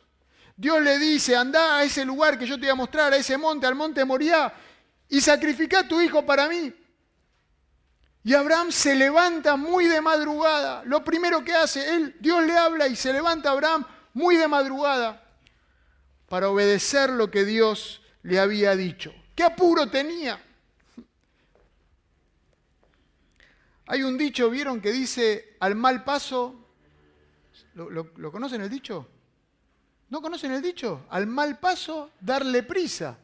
Dios 0.57 0.81
le 0.81 0.99
dice, 0.99 1.35
anda 1.37 1.79
a 1.79 1.85
ese 1.85 2.05
lugar 2.05 2.39
que 2.39 2.47
yo 2.47 2.55
te 2.55 2.63
voy 2.63 2.71
a 2.71 2.75
mostrar, 2.75 3.13
a 3.13 3.17
ese 3.17 3.37
monte, 3.37 3.67
al 3.67 3.75
monte 3.75 4.05
Moriah, 4.05 4.55
y 5.09 5.21
sacrifica 5.21 5.81
a 5.81 5.89
tu 5.89 6.01
hijo 6.01 6.25
para 6.25 6.49
mí. 6.49 6.73
Y 8.25 8.33
Abraham 8.33 8.73
se 8.73 8.95
levanta 8.95 9.57
muy 9.57 9.87
de 9.87 10.01
madrugada. 10.01 10.83
Lo 10.85 11.05
primero 11.05 11.45
que 11.45 11.53
hace, 11.53 11.95
él, 11.95 12.17
Dios 12.21 12.43
le 12.45 12.57
habla 12.57 12.89
y 12.89 12.97
se 12.97 13.13
levanta 13.13 13.51
Abraham 13.51 13.87
muy 14.15 14.37
de 14.37 14.49
madrugada 14.49 15.23
para 16.29 16.49
obedecer 16.49 17.11
lo 17.11 17.31
que 17.31 17.45
Dios 17.45 18.01
le 18.23 18.41
había 18.41 18.75
dicho. 18.75 19.15
¿Qué 19.35 19.43
apuro 19.43 19.91
tenía? 19.91 20.43
Hay 23.87 24.03
un 24.03 24.17
dicho, 24.17 24.49
¿vieron? 24.49 24.81
Que 24.81 24.93
dice, 24.93 25.57
al 25.61 25.75
mal 25.75 26.03
paso, 26.03 26.67
¿lo, 27.75 28.33
conocen 28.33 28.63
el 28.63 28.71
dicho? 28.71 29.07
¿No 30.09 30.23
conocen 30.23 30.53
el 30.53 30.63
dicho? 30.63 31.05
Al 31.11 31.27
mal 31.27 31.59
paso, 31.59 32.11
darle 32.21 32.63
prisa. 32.63 33.19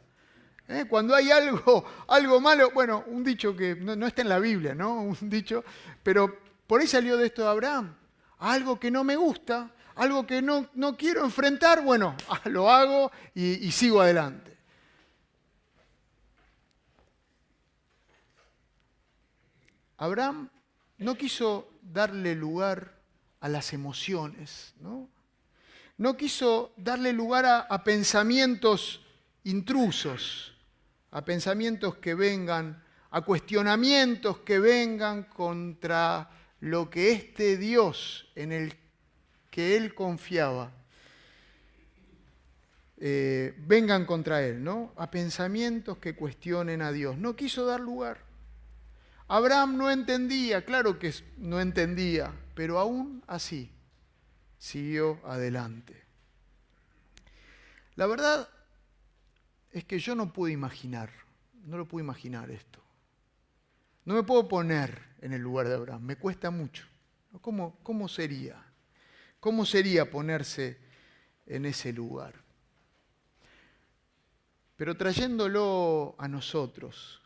¿Eh? 0.70 0.86
Cuando 0.88 1.14
hay 1.14 1.30
algo, 1.30 1.84
algo 2.08 2.40
malo, 2.40 2.70
bueno, 2.70 3.04
un 3.08 3.24
dicho 3.24 3.56
que 3.56 3.74
no, 3.74 4.06
está 4.06 4.22
en 4.22 4.28
la 4.28 4.38
Biblia, 4.38 4.74
¿no? 4.74 5.02
Un 5.20 5.28
dicho, 5.28 5.64
pero 6.02 6.38
por 6.66 6.80
ahí 6.80 6.86
salió 6.86 7.16
de 7.16 7.26
esto 7.26 7.42
de 7.42 7.48
Abraham. 7.48 7.96
Algo 8.38 8.78
que 8.78 8.90
no 8.90 9.04
me 9.04 9.16
gusta, 9.16 9.70
algo 9.96 10.26
que 10.26 10.40
no, 10.40 10.68
no 10.74 10.96
quiero 10.96 11.24
enfrentar, 11.24 11.82
bueno, 11.82 12.16
lo 12.44 12.70
hago 12.70 13.10
y 13.34 13.70
sigo 13.72 14.00
adelante. 14.00 14.56
Abraham 20.00 20.48
no 20.96 21.14
quiso 21.14 21.68
darle 21.82 22.34
lugar 22.34 22.94
a 23.40 23.48
las 23.48 23.72
emociones, 23.72 24.74
¿no? 24.80 25.08
No 25.98 26.16
quiso 26.16 26.72
darle 26.78 27.12
lugar 27.12 27.44
a, 27.44 27.84
pensamientos 27.84 29.02
intrusos, 29.44 30.54
a 31.12 31.24
pensamientos 31.24 31.96
que 31.96 32.14
vengan, 32.14 32.82
a 33.10 33.22
cuestionamientos 33.22 34.38
que 34.40 34.58
vengan 34.58 35.24
contra 35.24 36.30
lo 36.60 36.90
que 36.90 37.12
este 37.12 37.56
Dios 37.56 38.30
en 38.34 38.52
el 38.52 38.74
que 39.50 39.76
él 39.76 39.94
confiaba, 39.94 40.72
eh, 42.98 43.54
vengan 43.66 44.04
contra 44.04 44.42
él, 44.42 44.62
¿no? 44.62 44.92
A 44.96 45.10
pensamientos 45.10 45.98
que 45.98 46.14
cuestionen 46.14 46.82
a 46.82 46.92
Dios. 46.92 47.16
No 47.16 47.34
quiso 47.34 47.64
dar 47.64 47.80
lugar. 47.80 48.18
Abraham 49.26 49.76
no 49.76 49.90
entendía, 49.90 50.64
claro 50.64 50.98
que 50.98 51.14
no 51.38 51.60
entendía, 51.60 52.32
pero 52.54 52.78
aún 52.78 53.22
así 53.26 53.70
siguió 54.58 55.18
adelante. 55.24 56.04
La 57.94 58.06
verdad 58.06 58.48
es 59.72 59.84
que 59.84 59.98
yo 59.98 60.14
no 60.14 60.32
puedo 60.32 60.52
imaginar, 60.52 61.10
no 61.64 61.78
lo 61.78 61.86
puedo 61.86 62.04
imaginar 62.04 62.50
esto. 62.50 62.80
No 64.04 64.14
me 64.14 64.22
puedo 64.22 64.48
poner 64.48 64.98
en 65.20 65.32
el 65.32 65.42
lugar 65.42 65.68
de 65.68 65.74
Abraham, 65.74 66.02
me 66.02 66.16
cuesta 66.16 66.50
mucho. 66.50 66.86
¿Cómo, 67.40 67.78
cómo 67.82 68.08
sería? 68.08 68.62
¿Cómo 69.38 69.64
sería 69.64 70.10
ponerse 70.10 70.78
en 71.46 71.66
ese 71.66 71.92
lugar? 71.92 72.34
Pero 74.76 74.96
trayéndolo 74.96 76.16
a 76.18 76.26
nosotros, 76.26 77.20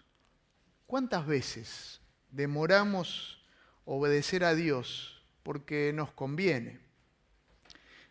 ¿Cuántas 0.87 1.27
veces 1.27 2.01
demoramos 2.31 3.43
obedecer 3.85 4.45
a 4.45 4.55
Dios 4.55 5.23
porque 5.43 5.93
nos 5.95 6.13
conviene? 6.13 6.79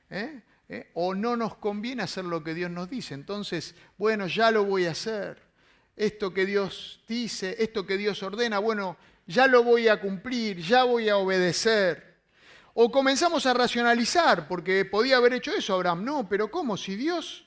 ¿Eh? 0.10 0.42
¿Eh? 0.74 0.90
O 0.96 1.14
no 1.14 1.38
nos 1.38 1.56
conviene 1.56 2.02
hacer 2.02 2.26
lo 2.26 2.44
que 2.44 2.56
Dios 2.56 2.72
nos 2.72 2.90
dice. 2.90 3.14
Entonces, 3.14 3.76
bueno, 3.98 4.26
ya 4.26 4.50
lo 4.50 4.66
voy 4.66 4.86
a 4.86 4.92
hacer. 4.92 5.40
Esto 5.96 6.34
que 6.34 6.48
Dios 6.48 7.04
dice, 7.08 7.56
esto 7.60 7.86
que 7.86 7.98
Dios 7.98 8.24
ordena, 8.24 8.58
bueno, 8.58 8.98
ya 9.28 9.46
lo 9.46 9.64
voy 9.64 9.88
a 9.88 10.02
cumplir, 10.02 10.58
ya 10.58 10.84
voy 10.84 11.10
a 11.10 11.18
obedecer. 11.18 12.16
O 12.74 12.92
comenzamos 12.92 13.46
a 13.46 13.54
racionalizar, 13.54 14.48
porque 14.48 14.84
podía 14.86 15.18
haber 15.18 15.34
hecho 15.34 15.54
eso 15.54 15.76
Abraham. 15.76 16.04
No, 16.04 16.28
pero 16.28 16.50
¿cómo? 16.50 16.76
Si 16.76 16.96
Dios 16.96 17.46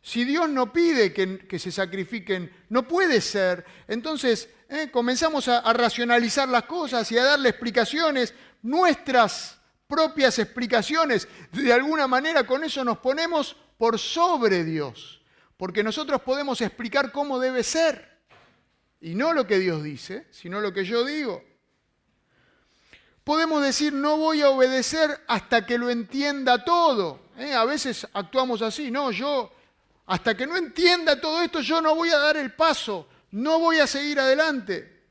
si 0.00 0.24
Dios 0.24 0.48
no 0.48 0.72
pide 0.72 1.12
que, 1.12 1.58
se 1.58 1.72
sacrifiquen, 1.72 2.52
no 2.68 2.86
puede 2.86 3.20
ser. 3.20 3.64
Entonces 3.88 4.48
eh, 4.68 4.88
comenzamos 4.92 5.48
a, 5.48 5.58
a 5.58 5.72
racionalizar 5.72 6.48
las 6.48 6.62
cosas 6.62 7.10
y 7.10 7.18
a 7.18 7.24
darle 7.24 7.48
explicaciones, 7.48 8.32
nuestras 8.62 9.58
propias 9.86 10.38
explicaciones. 10.38 11.28
De 11.52 11.72
alguna 11.72 12.06
manera 12.06 12.46
con 12.46 12.64
eso 12.64 12.84
nos 12.84 12.98
ponemos 12.98 13.56
por 13.78 13.98
sobre 13.98 14.64
Dios, 14.64 15.20
porque 15.56 15.82
nosotros 15.82 16.20
podemos 16.22 16.60
explicar 16.60 17.12
cómo 17.12 17.38
debe 17.38 17.62
ser. 17.62 18.16
Y 19.00 19.14
no 19.14 19.32
lo 19.32 19.46
que 19.46 19.58
Dios 19.58 19.82
dice, 19.82 20.26
sino 20.30 20.60
lo 20.60 20.72
que 20.72 20.84
yo 20.84 21.04
digo. 21.04 21.44
Podemos 23.24 23.62
decir, 23.62 23.92
no 23.92 24.16
voy 24.16 24.40
a 24.42 24.50
obedecer 24.50 25.20
hasta 25.26 25.66
que 25.66 25.78
lo 25.78 25.90
entienda 25.90 26.64
todo. 26.64 27.20
Eh, 27.36 27.52
a 27.52 27.64
veces 27.64 28.06
actuamos 28.12 28.62
así, 28.62 28.90
no, 28.90 29.10
yo 29.10 29.52
hasta 30.06 30.36
que 30.36 30.46
no 30.46 30.56
entienda 30.56 31.20
todo 31.20 31.42
esto, 31.42 31.60
yo 31.60 31.82
no 31.82 31.94
voy 31.94 32.10
a 32.10 32.18
dar 32.18 32.36
el 32.36 32.52
paso, 32.52 33.08
no 33.32 33.58
voy 33.58 33.78
a 33.78 33.86
seguir 33.86 34.20
adelante. 34.20 35.02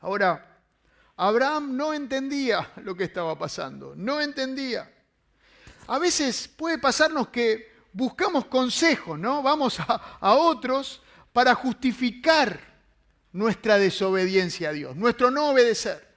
Ahora, 0.00 0.49
Abraham 1.22 1.76
no 1.76 1.92
entendía 1.92 2.72
lo 2.76 2.96
que 2.96 3.04
estaba 3.04 3.38
pasando, 3.38 3.92
no 3.94 4.22
entendía. 4.22 4.90
A 5.86 5.98
veces 5.98 6.48
puede 6.48 6.78
pasarnos 6.78 7.28
que 7.28 7.70
buscamos 7.92 8.46
consejos, 8.46 9.18
¿no? 9.18 9.42
Vamos 9.42 9.78
a, 9.80 10.16
a 10.18 10.32
otros 10.32 11.02
para 11.30 11.54
justificar 11.54 12.58
nuestra 13.32 13.76
desobediencia 13.76 14.70
a 14.70 14.72
Dios, 14.72 14.96
nuestro 14.96 15.30
no 15.30 15.50
obedecer. 15.50 16.08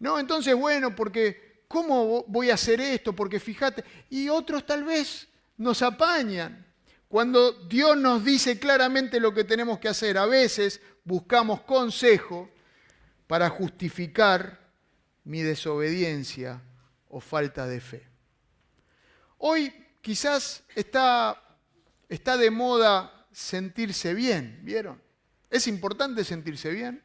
No, 0.00 0.18
entonces, 0.18 0.56
bueno, 0.56 0.92
porque 0.96 1.62
¿cómo 1.68 2.24
voy 2.26 2.50
a 2.50 2.54
hacer 2.54 2.80
esto? 2.80 3.12
Porque 3.12 3.38
fíjate, 3.38 3.84
y 4.10 4.28
otros 4.28 4.66
tal 4.66 4.82
vez 4.82 5.28
nos 5.56 5.82
apañan. 5.82 6.66
Cuando 7.06 7.52
Dios 7.52 7.96
nos 7.96 8.24
dice 8.24 8.58
claramente 8.58 9.20
lo 9.20 9.32
que 9.32 9.44
tenemos 9.44 9.78
que 9.78 9.86
hacer, 9.86 10.18
a 10.18 10.26
veces 10.26 10.80
buscamos 11.04 11.60
consejo 11.60 12.50
para 13.28 13.48
justificar 13.50 14.58
mi 15.22 15.42
desobediencia 15.42 16.60
o 17.08 17.20
falta 17.20 17.66
de 17.66 17.80
fe. 17.80 18.08
Hoy 19.36 19.72
quizás 20.00 20.64
está, 20.74 21.40
está 22.08 22.36
de 22.36 22.50
moda 22.50 23.26
sentirse 23.30 24.14
bien, 24.14 24.58
¿vieron? 24.62 25.00
¿Es 25.50 25.68
importante 25.68 26.24
sentirse 26.24 26.70
bien? 26.70 27.02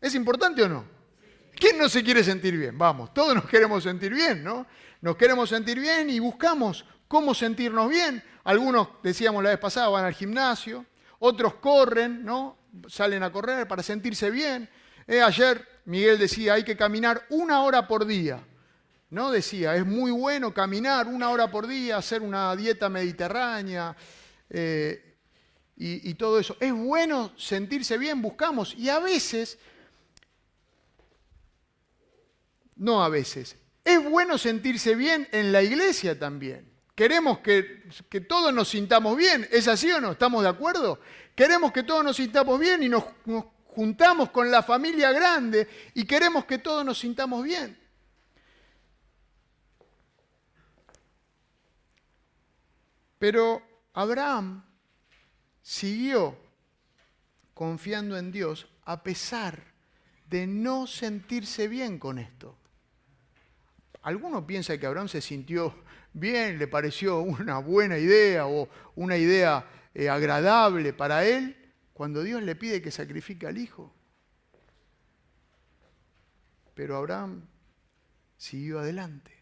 ¿Es 0.00 0.14
importante 0.14 0.62
o 0.62 0.68
no? 0.68 0.84
¿Quién 1.56 1.76
no 1.76 1.88
se 1.88 2.02
quiere 2.02 2.24
sentir 2.24 2.56
bien? 2.56 2.78
Vamos, 2.78 3.12
todos 3.12 3.34
nos 3.34 3.46
queremos 3.46 3.82
sentir 3.82 4.14
bien, 4.14 4.42
¿no? 4.42 4.66
Nos 5.00 5.16
queremos 5.16 5.48
sentir 5.48 5.78
bien 5.78 6.08
y 6.10 6.20
buscamos 6.20 6.84
cómo 7.08 7.34
sentirnos 7.34 7.88
bien. 7.90 8.22
Algunos, 8.44 8.88
decíamos 9.02 9.42
la 9.42 9.50
vez 9.50 9.58
pasada, 9.58 9.88
van 9.88 10.04
al 10.04 10.14
gimnasio, 10.14 10.86
otros 11.18 11.54
corren, 11.54 12.24
¿no? 12.24 12.58
Salen 12.88 13.22
a 13.22 13.32
correr 13.32 13.66
para 13.68 13.82
sentirse 13.82 14.30
bien. 14.30 14.68
Eh, 15.06 15.20
ayer 15.20 15.66
Miguel 15.86 16.18
decía, 16.18 16.54
hay 16.54 16.64
que 16.64 16.76
caminar 16.76 17.24
una 17.30 17.62
hora 17.62 17.86
por 17.86 18.06
día. 18.06 18.42
¿No? 19.10 19.30
Decía, 19.30 19.76
es 19.76 19.86
muy 19.86 20.10
bueno 20.10 20.52
caminar 20.52 21.06
una 21.06 21.30
hora 21.30 21.48
por 21.50 21.68
día, 21.68 21.98
hacer 21.98 22.20
una 22.20 22.56
dieta 22.56 22.88
mediterránea 22.88 23.94
eh, 24.50 25.16
y, 25.76 26.14
todo 26.14 26.40
eso. 26.40 26.56
Es 26.58 26.72
bueno 26.72 27.32
sentirse 27.36 27.96
bien, 27.96 28.20
buscamos. 28.22 28.74
Y 28.76 28.88
a 28.88 28.98
veces, 28.98 29.58
no 32.76 33.04
a 33.04 33.08
veces, 33.08 33.56
es 33.84 34.02
bueno 34.02 34.36
sentirse 34.38 34.96
bien 34.96 35.28
en 35.30 35.52
la 35.52 35.62
iglesia 35.62 36.18
también. 36.18 36.72
Queremos 36.94 37.38
que, 37.38 37.82
todos 38.28 38.52
nos 38.52 38.68
sintamos 38.68 39.16
bien, 39.16 39.46
¿es 39.50 39.68
así 39.68 39.90
o 39.90 40.00
no? 40.00 40.12
¿Estamos 40.12 40.42
de 40.42 40.48
acuerdo? 40.48 41.00
Queremos 41.34 41.72
que 41.72 41.82
todos 41.82 42.04
nos 42.04 42.16
sintamos 42.16 42.58
bien 42.58 42.82
y 42.82 42.88
nos 42.88 43.04
juntamos 43.74 44.30
con 44.30 44.50
la 44.50 44.62
familia 44.62 45.10
grande 45.10 45.68
y 45.94 46.04
queremos 46.04 46.44
que 46.44 46.58
todos 46.58 46.84
nos 46.84 46.98
sintamos 46.98 47.42
bien. 47.42 47.76
Pero 53.18 53.62
Abraham 53.94 54.64
siguió 55.62 56.36
confiando 57.52 58.16
en 58.16 58.30
Dios 58.30 58.68
a 58.84 59.02
pesar 59.02 59.72
de 60.28 60.46
no 60.46 60.86
sentirse 60.86 61.66
bien 61.68 61.98
con 61.98 62.18
esto. 62.18 62.56
Alguno 64.02 64.46
piensa 64.46 64.78
que 64.78 64.86
Abraham 64.86 65.08
se 65.08 65.20
sintió 65.20 65.74
bien, 66.12 66.58
le 66.58 66.68
pareció 66.68 67.20
una 67.20 67.58
buena 67.58 67.98
idea 67.98 68.46
o 68.46 68.68
una 68.94 69.16
idea 69.16 69.66
eh, 69.94 70.08
agradable 70.08 70.92
para 70.92 71.24
él 71.24 71.63
cuando 71.94 72.22
Dios 72.22 72.42
le 72.42 72.54
pide 72.54 72.82
que 72.82 72.90
sacrifique 72.90 73.46
al 73.46 73.56
hijo. 73.56 73.92
Pero 76.74 76.96
Abraham 76.96 77.46
siguió 78.36 78.80
adelante. 78.80 79.32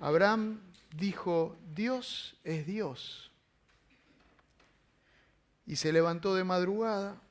Abraham 0.00 0.60
dijo, 0.96 1.56
Dios 1.74 2.36
es 2.44 2.66
Dios. 2.66 3.30
Y 5.64 5.76
se 5.76 5.92
levantó 5.92 6.34
de 6.34 6.44
madrugada, 6.44 7.22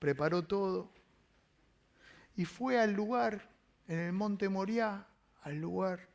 preparó 0.00 0.44
todo 0.44 0.90
y 2.40 2.46
fue 2.46 2.80
al 2.80 2.94
lugar, 2.94 3.50
en 3.86 3.98
el 3.98 4.12
monte 4.14 4.48
Moriah, 4.48 5.06
al 5.42 5.56
lugar 5.56 6.08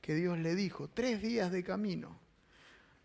que 0.00 0.14
Dios 0.14 0.36
le 0.36 0.56
dijo, 0.56 0.88
tres 0.88 1.22
días 1.22 1.52
de 1.52 1.62
camino. 1.62 2.18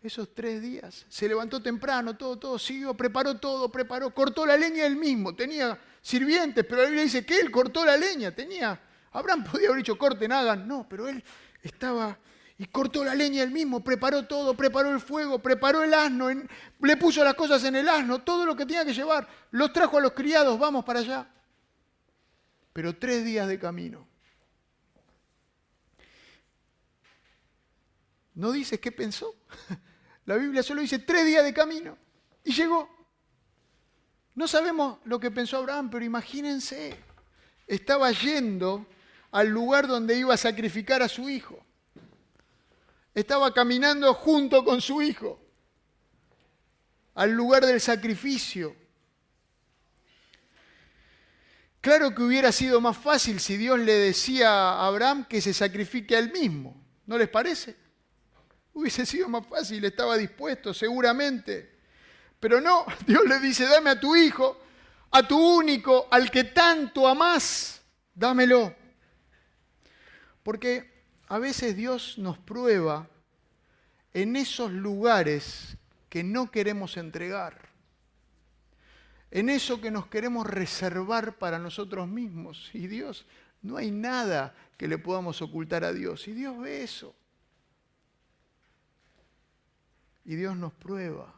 Esos 0.02 0.34
tres 0.34 0.62
días, 0.62 1.04
se 1.10 1.28
levantó 1.28 1.60
temprano, 1.60 2.16
todo, 2.16 2.38
todo, 2.38 2.58
siguió, 2.58 2.94
preparó 2.94 3.36
todo, 3.36 3.70
preparó, 3.70 4.14
cortó 4.14 4.46
la 4.46 4.56
leña 4.56 4.86
él 4.86 4.96
mismo, 4.96 5.34
tenía 5.34 5.78
sirvientes, 6.00 6.64
pero 6.64 6.80
la 6.80 6.88
Biblia 6.88 7.04
dice 7.04 7.26
que 7.26 7.38
él 7.38 7.50
cortó 7.50 7.84
la 7.84 7.98
leña, 7.98 8.34
tenía, 8.34 8.80
Abraham 9.12 9.44
podía 9.52 9.68
haber 9.68 9.78
dicho, 9.78 9.98
corten, 9.98 10.32
hagan, 10.32 10.66
no, 10.66 10.86
pero 10.88 11.06
él 11.06 11.22
estaba 11.62 12.18
y 12.56 12.66
cortó 12.66 13.04
la 13.04 13.14
leña 13.14 13.42
él 13.42 13.50
mismo, 13.50 13.84
preparó 13.84 14.26
todo, 14.26 14.54
preparó 14.54 14.90
el 14.90 15.00
fuego, 15.00 15.38
preparó 15.38 15.82
el 15.82 15.92
asno, 15.92 16.28
le 16.80 16.96
puso 16.96 17.22
las 17.22 17.34
cosas 17.34 17.62
en 17.64 17.76
el 17.76 17.88
asno, 17.88 18.22
todo 18.22 18.46
lo 18.46 18.56
que 18.56 18.64
tenía 18.64 18.86
que 18.86 18.94
llevar, 18.94 19.28
los 19.50 19.72
trajo 19.72 19.98
a 19.98 20.00
los 20.00 20.12
criados, 20.12 20.58
vamos 20.58 20.84
para 20.84 21.00
allá. 21.00 21.28
Pero 22.72 22.96
tres 22.96 23.24
días 23.24 23.48
de 23.48 23.58
camino. 23.58 24.06
No 28.34 28.52
dice 28.52 28.80
qué 28.80 28.92
pensó. 28.92 29.34
La 30.30 30.36
Biblia 30.36 30.62
solo 30.62 30.80
dice 30.80 31.00
tres 31.00 31.26
días 31.26 31.42
de 31.42 31.52
camino 31.52 31.98
y 32.44 32.52
llegó. 32.52 32.88
No 34.36 34.46
sabemos 34.46 35.00
lo 35.04 35.18
que 35.18 35.32
pensó 35.32 35.56
Abraham, 35.56 35.90
pero 35.90 36.04
imagínense, 36.04 36.96
estaba 37.66 38.12
yendo 38.12 38.86
al 39.32 39.48
lugar 39.48 39.88
donde 39.88 40.16
iba 40.16 40.32
a 40.32 40.36
sacrificar 40.36 41.02
a 41.02 41.08
su 41.08 41.28
hijo. 41.28 41.58
Estaba 43.12 43.52
caminando 43.52 44.14
junto 44.14 44.64
con 44.64 44.80
su 44.80 45.02
hijo 45.02 45.40
al 47.16 47.32
lugar 47.32 47.66
del 47.66 47.80
sacrificio. 47.80 48.76
Claro 51.80 52.14
que 52.14 52.22
hubiera 52.22 52.52
sido 52.52 52.80
más 52.80 52.96
fácil 52.96 53.40
si 53.40 53.56
Dios 53.56 53.80
le 53.80 53.94
decía 53.94 54.48
a 54.48 54.86
Abraham 54.86 55.24
que 55.24 55.40
se 55.40 55.52
sacrifique 55.52 56.14
a 56.14 56.20
él 56.20 56.30
mismo. 56.30 56.80
¿No 57.04 57.18
les 57.18 57.28
parece? 57.28 57.89
Hubiese 58.72 59.04
sido 59.04 59.28
más 59.28 59.46
fácil, 59.46 59.84
estaba 59.84 60.16
dispuesto, 60.16 60.72
seguramente. 60.72 61.78
Pero 62.38 62.60
no, 62.60 62.86
Dios 63.06 63.24
le 63.26 63.38
dice, 63.40 63.66
dame 63.66 63.90
a 63.90 64.00
tu 64.00 64.16
hijo, 64.16 64.60
a 65.10 65.26
tu 65.26 65.38
único, 65.38 66.08
al 66.10 66.30
que 66.30 66.44
tanto 66.44 67.06
amás, 67.06 67.82
dámelo. 68.14 68.74
Porque 70.42 71.04
a 71.28 71.38
veces 71.38 71.76
Dios 71.76 72.18
nos 72.18 72.38
prueba 72.38 73.08
en 74.12 74.36
esos 74.36 74.72
lugares 74.72 75.76
que 76.08 76.24
no 76.24 76.50
queremos 76.50 76.96
entregar, 76.96 77.68
en 79.30 79.48
eso 79.48 79.80
que 79.80 79.92
nos 79.92 80.06
queremos 80.06 80.46
reservar 80.46 81.38
para 81.38 81.58
nosotros 81.58 82.08
mismos. 82.08 82.70
Y 82.72 82.88
Dios, 82.88 83.26
no 83.62 83.76
hay 83.76 83.90
nada 83.90 84.54
que 84.76 84.88
le 84.88 84.98
podamos 84.98 85.40
ocultar 85.40 85.84
a 85.84 85.92
Dios. 85.92 86.26
Y 86.26 86.32
Dios 86.32 86.58
ve 86.58 86.82
eso. 86.82 87.14
Y 90.30 90.36
Dios 90.36 90.56
nos 90.56 90.72
prueba 90.72 91.34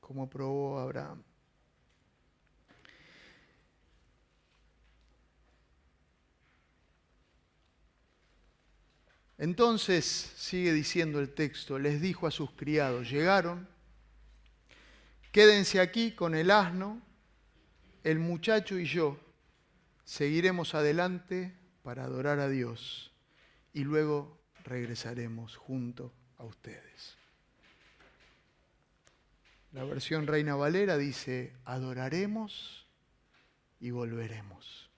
como 0.00 0.28
probó 0.28 0.80
Abraham. 0.80 1.22
Entonces, 9.38 10.04
sigue 10.34 10.72
diciendo 10.72 11.20
el 11.20 11.32
texto, 11.32 11.78
les 11.78 12.00
dijo 12.00 12.26
a 12.26 12.32
sus 12.32 12.50
criados, 12.50 13.08
llegaron, 13.08 13.68
quédense 15.30 15.78
aquí 15.78 16.10
con 16.10 16.34
el 16.34 16.50
asno, 16.50 17.00
el 18.02 18.18
muchacho 18.18 18.80
y 18.80 18.84
yo, 18.84 19.16
seguiremos 20.04 20.74
adelante 20.74 21.56
para 21.84 22.02
adorar 22.02 22.40
a 22.40 22.48
Dios 22.48 23.12
y 23.72 23.84
luego 23.84 24.40
regresaremos 24.64 25.54
junto 25.54 26.12
a 26.36 26.42
ustedes. 26.42 27.16
La 29.74 29.82
versión 29.82 30.28
Reina 30.28 30.54
Valera 30.54 30.96
dice, 30.96 31.52
adoraremos 31.64 32.86
y 33.80 33.90
volveremos. 33.90 34.88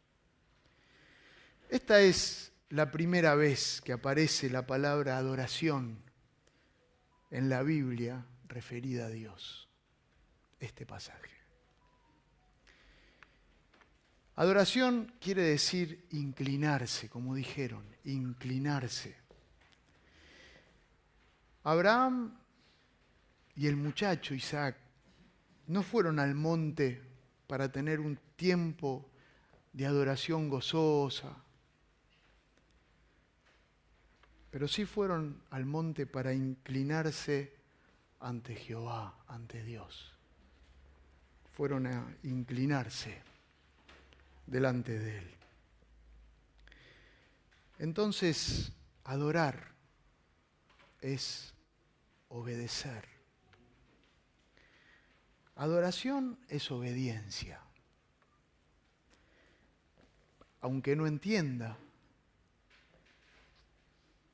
Esta 1.71 2.01
es 2.01 2.53
la 2.69 2.91
primera 2.91 3.35
vez 3.35 3.81
que 3.81 3.95
aparece 3.95 4.51
la 4.51 4.67
palabra 4.67 5.17
adoración 5.17 6.03
en 7.31 7.49
la 7.49 7.63
Biblia 7.63 8.27
referida 8.49 9.07
a 9.07 9.09
Dios. 9.09 9.67
Este 10.61 10.85
pasaje. 10.85 11.31
Adoración 14.35 15.11
quiere 15.19 15.41
decir 15.41 16.07
inclinarse, 16.11 17.09
como 17.09 17.35
dijeron, 17.35 17.83
inclinarse. 18.05 19.17
Abraham 21.65 22.46
y 23.57 23.67
el 23.67 23.77
muchacho 23.77 24.35
Isaac 24.35 24.77
no 25.69 25.83
fueron 25.83 26.19
al 26.19 26.35
monte 26.35 27.03
para 27.47 27.71
tener 27.73 28.01
un 28.01 28.19
tiempo 28.37 29.09
de 29.73 29.87
adoración 29.87 30.49
gozosa, 30.49 31.35
pero 34.51 34.69
sí 34.69 34.85
fueron 34.85 35.43
al 35.51 35.65
monte 35.65 36.07
para 36.07 36.33
inclinarse 36.33 37.55
ante 38.21 38.55
Jehová, 38.55 39.19
ante 39.29 39.63
Dios. 39.63 40.13
Fueron 41.55 41.87
a 41.87 42.17
inclinarse 42.23 43.19
delante 44.47 44.99
de 44.99 45.19
Él. 45.19 45.31
Entonces, 47.79 48.73
adorar 49.05 49.73
es 51.01 51.53
obedecer. 52.29 53.16
Adoración 55.57 56.39
es 56.49 56.71
obediencia. 56.71 57.61
Aunque 60.61 60.97
no 60.97 61.07
entienda, 61.07 61.79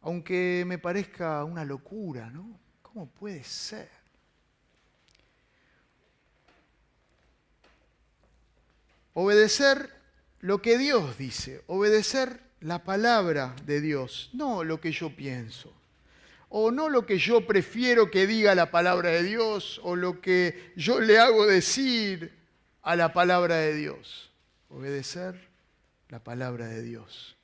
aunque 0.00 0.64
me 0.66 0.78
parezca 0.78 1.44
una 1.44 1.64
locura, 1.64 2.28
¿no? 2.30 2.58
¿Cómo 2.82 3.06
puede 3.06 3.44
ser? 3.44 3.88
Obedecer 9.14 9.94
lo 10.40 10.60
que 10.60 10.76
Dios 10.76 11.18
dice, 11.18 11.62
obedecer 11.68 12.42
la 12.60 12.82
palabra 12.82 13.54
de 13.64 13.80
Dios, 13.80 14.30
no 14.32 14.64
lo 14.64 14.80
que 14.80 14.90
yo 14.90 15.14
pienso, 15.14 15.72
o 16.54 16.70
no 16.70 16.90
lo 16.90 17.06
que 17.06 17.18
yo 17.18 17.46
prefiero 17.46 18.10
que 18.10 18.26
diga 18.26 18.54
la 18.54 18.70
palabra 18.70 19.08
de 19.08 19.22
Dios, 19.22 19.80
o 19.84 19.96
lo 19.96 20.20
que 20.20 20.72
yo 20.76 21.00
le 21.00 21.18
hago 21.18 21.46
decir 21.46 22.38
a 22.82 22.94
la 22.94 23.14
palabra 23.14 23.56
de 23.56 23.74
Dios. 23.74 24.30
Obedecer 24.68 25.48
la 26.10 26.22
palabra 26.22 26.66
de 26.66 26.82
Dios. 26.82 27.36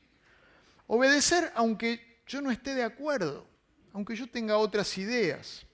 Obedecer 0.87 1.51
aunque 1.55 2.21
yo 2.27 2.43
no 2.43 2.51
esté 2.51 2.75
de 2.75 2.83
acuerdo 2.83 3.47
aunque 3.95 4.15
yo 4.15 4.29
tenga 4.29 4.59
otras 4.59 4.99
ideas. 4.99 5.65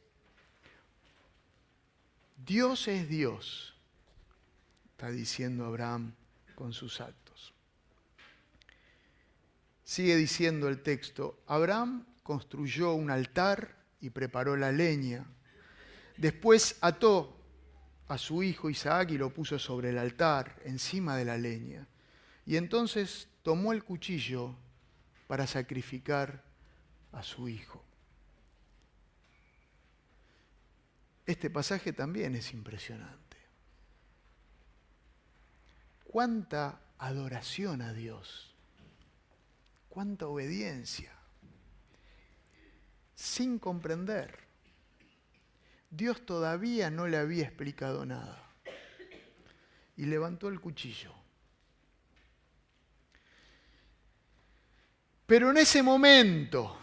Dios 2.37 2.87
es 2.87 3.09
Dios, 3.09 3.75
está 4.92 5.11
diciendo 5.11 5.66
Abraham 5.66 6.14
con 6.55 6.73
sus 6.73 7.01
actos. 7.01 7.53
Sigue 9.83 10.14
diciendo 10.16 10.68
el 10.68 10.83
texto, 10.83 11.42
Abraham 11.47 12.07
construyó 12.25 12.95
un 12.95 13.11
altar 13.11 13.77
y 14.01 14.11
preparó 14.11 14.57
la 14.57 14.73
leña. 14.73 15.25
Después 16.17 16.77
ató 16.81 17.39
a 18.09 18.19
su 18.19 18.43
hijo 18.43 18.69
Isaac 18.71 19.11
y 19.11 19.19
lo 19.19 19.33
puso 19.33 19.59
sobre 19.59 19.91
el 19.91 19.99
altar, 19.99 20.61
encima 20.65 21.17
de 21.17 21.25
la 21.27 21.39
leña. 21.39 21.87
Y 22.47 22.57
entonces 22.57 23.29
tomó 23.43 23.73
el 23.73 23.85
cuchillo 23.85 24.57
para 25.29 25.47
sacrificar 25.47 26.43
a 27.13 27.23
su 27.23 27.49
hijo. 27.49 27.85
Este 31.27 31.51
pasaje 31.51 31.93
también 31.93 32.35
es 32.35 32.53
impresionante. 32.53 33.37
Cuánta 36.05 36.81
adoración 36.99 37.83
a 37.83 37.93
Dios, 37.93 38.55
cuánta 39.89 40.27
obediencia, 40.27 41.13
sin 43.14 43.59
comprender. 43.59 44.38
Dios 45.90 46.27
todavía 46.27 46.90
no 46.90 47.07
le 47.07 47.16
había 47.16 47.44
explicado 47.44 48.05
nada. 48.05 48.42
Y 49.96 50.07
levantó 50.07 50.48
el 50.48 50.61
cuchillo. 50.61 51.12
Pero 55.27 55.50
en 55.50 55.59
ese 55.59 55.83
momento, 55.83 56.77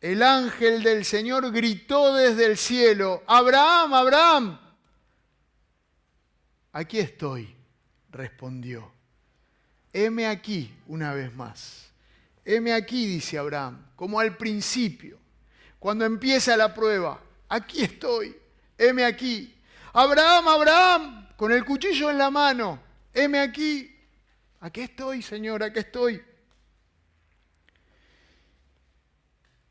el 0.00 0.22
ángel 0.22 0.82
del 0.82 1.04
Señor 1.04 1.52
gritó 1.52 2.14
desde 2.14 2.46
el 2.46 2.56
cielo, 2.56 3.22
Abraham, 3.26 3.94
Abraham. 3.94 4.60
Aquí 6.72 6.98
estoy, 6.98 7.54
respondió. 8.10 8.92
Heme 9.92 10.26
aquí 10.26 10.74
una 10.86 11.14
vez 11.14 11.34
más. 11.34 11.90
Heme 12.44 12.72
aquí, 12.72 13.06
dice 13.06 13.38
Abraham, 13.38 13.86
como 13.96 14.20
al 14.20 14.36
principio, 14.36 15.18
cuando 15.80 16.04
empieza 16.04 16.56
la 16.56 16.72
prueba. 16.72 17.20
Aquí 17.48 17.82
estoy, 17.82 18.36
heme 18.78 19.04
aquí. 19.04 19.52
Abraham, 19.92 20.46
Abraham, 20.46 21.28
con 21.36 21.50
el 21.50 21.64
cuchillo 21.64 22.10
en 22.10 22.18
la 22.18 22.30
mano. 22.30 22.80
Heme 23.12 23.40
aquí. 23.40 23.92
Aquí 24.60 24.82
estoy, 24.82 25.22
Señor, 25.22 25.64
aquí 25.64 25.80
estoy. 25.80 26.22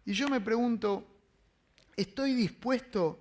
Y 0.04 0.14
yo 0.14 0.28
me 0.28 0.42
pregunto, 0.42 1.06
¿estoy 1.96 2.34
dispuesto 2.34 3.20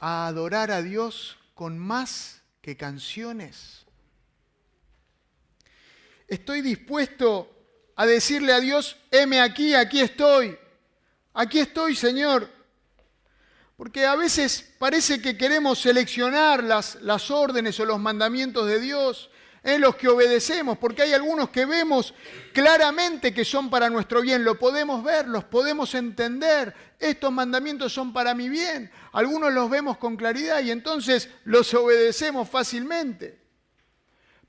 a 0.00 0.26
adorar 0.26 0.72
a 0.72 0.82
Dios 0.82 1.38
con 1.54 1.78
más 1.78 2.42
que 2.60 2.76
canciones? 2.76 3.86
¿Estoy 6.26 6.60
dispuesto 6.60 7.54
a 7.94 8.06
decirle 8.06 8.52
a 8.52 8.60
Dios, 8.60 8.96
heme 9.10 9.40
aquí, 9.40 9.74
aquí 9.74 10.00
estoy, 10.00 10.58
aquí 11.38 11.60
estoy 11.60 11.94
Señor? 11.94 12.58
Porque 13.78 14.04
a 14.04 14.16
veces 14.16 14.74
parece 14.76 15.22
que 15.22 15.38
queremos 15.38 15.78
seleccionar 15.78 16.64
las, 16.64 17.30
órdenes 17.30 17.78
o 17.78 17.84
los 17.84 18.00
mandamientos 18.00 18.66
de 18.66 18.80
Dios 18.80 19.30
en 19.62 19.80
los 19.80 19.94
que 19.94 20.08
obedecemos, 20.08 20.78
porque 20.78 21.02
hay 21.02 21.12
algunos 21.12 21.50
que 21.50 21.64
vemos 21.64 22.12
claramente 22.52 23.32
que 23.32 23.44
son 23.44 23.70
para 23.70 23.88
nuestro 23.88 24.20
bien, 24.20 24.42
lo 24.42 24.58
podemos 24.58 25.04
ver, 25.04 25.28
los 25.28 25.44
podemos 25.44 25.94
entender, 25.94 26.74
estos 26.98 27.30
mandamientos 27.30 27.92
son 27.92 28.12
para 28.12 28.34
mi 28.34 28.48
bien, 28.48 28.90
algunos 29.12 29.52
los 29.52 29.70
vemos 29.70 29.96
con 29.98 30.16
claridad 30.16 30.60
y 30.60 30.72
entonces 30.72 31.28
los 31.44 31.72
obedecemos 31.72 32.48
fácilmente. 32.48 33.38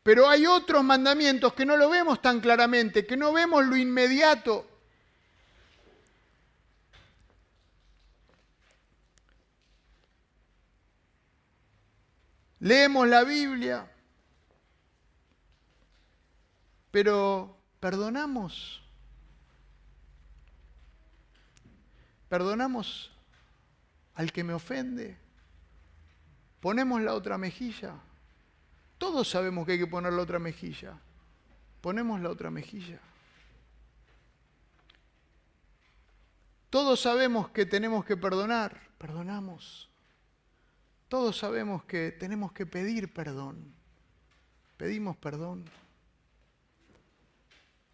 Pero 0.01 0.27
hay 0.27 0.47
otros 0.47 0.83
mandamientos 0.83 1.53
que 1.53 1.67
no 1.67 1.77
lo 1.77 1.87
vemos 1.87 2.19
tan 2.19 2.39
claramente, 2.39 3.05
que 3.05 3.15
no 3.15 3.31
vemos 3.31 3.63
lo 3.63 3.77
inmediato. 3.77 4.65
Leemos 12.59 13.07
la 13.07 13.23
Biblia, 13.23 13.89
pero 16.91 17.57
perdonamos. 17.79 18.81
Perdonamos 22.27 23.11
al 24.15 24.31
que 24.31 24.43
me 24.43 24.53
ofende. 24.53 25.17
Ponemos 26.59 27.01
la 27.01 27.13
otra 27.13 27.37
mejilla. 27.37 27.95
Todos 28.97 29.29
sabemos 29.29 29.65
que 29.65 29.73
hay 29.73 29.79
que 29.79 29.87
poner 29.87 30.11
la 30.11 30.21
otra 30.21 30.39
mejilla. 30.39 30.99
Ponemos 31.81 32.19
la 32.19 32.29
otra 32.29 32.51
mejilla. 32.51 32.99
Todos 36.69 36.99
sabemos 36.99 37.49
que 37.49 37.65
tenemos 37.65 38.03
que 38.05 38.17
perdonar. 38.17 38.79
Perdonamos. 38.97 39.88
Todos 41.09 41.39
sabemos 41.39 41.83
que 41.85 42.11
tenemos 42.11 42.51
que 42.51 42.67
pedir 42.67 43.11
perdón. 43.11 43.73
Pedimos 44.77 45.17
perdón. 45.17 45.65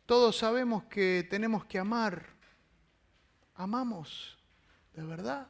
Todos 0.05 0.37
sabemos 0.37 0.83
que 0.83 1.25
tenemos 1.29 1.63
que 1.65 1.79
amar. 1.79 2.27
Amamos, 3.55 4.37
de 4.93 5.03
verdad. 5.03 5.47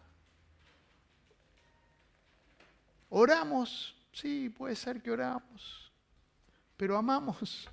Oramos, 3.10 3.96
sí, 4.14 4.50
puede 4.50 4.76
ser 4.76 5.02
que 5.02 5.10
oramos, 5.10 5.92
pero 6.78 6.98
amamos. 6.98 7.68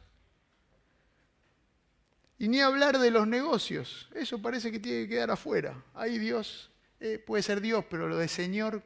Y 2.38 2.48
ni 2.48 2.61
hablar 2.61 2.98
de 2.98 3.11
los 3.11 3.26
negocios, 3.26 4.09
eso 4.14 4.40
parece 4.40 4.72
que 4.72 4.81
tiene 4.81 5.02
que 5.02 5.11
quedar 5.11 5.31
afuera. 5.31 5.81
Ahí 5.94 6.18
Dios, 6.18 6.70
eh, 6.98 7.18
puede 7.18 7.42
ser 7.42 7.61
Dios, 7.61 7.85
pero 7.90 8.09
lo 8.09 8.16
de 8.16 8.28
Señor 8.28 8.83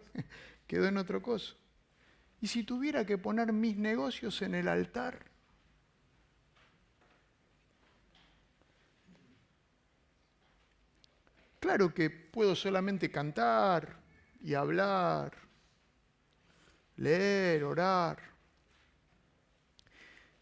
quedó 0.66 0.86
en 0.86 0.98
otro 0.98 1.22
coso. 1.22 1.56
Y 2.40 2.48
si 2.48 2.64
tuviera 2.64 3.06
que 3.06 3.18
poner 3.18 3.52
mis 3.52 3.76
negocios 3.76 4.42
en 4.42 4.54
el 4.54 4.68
altar, 4.68 5.26
Claro 11.66 11.92
que 11.92 12.10
puedo 12.10 12.54
solamente 12.54 13.10
cantar 13.10 13.98
y 14.40 14.54
hablar, 14.54 15.32
leer, 16.96 17.64
orar. 17.64 18.22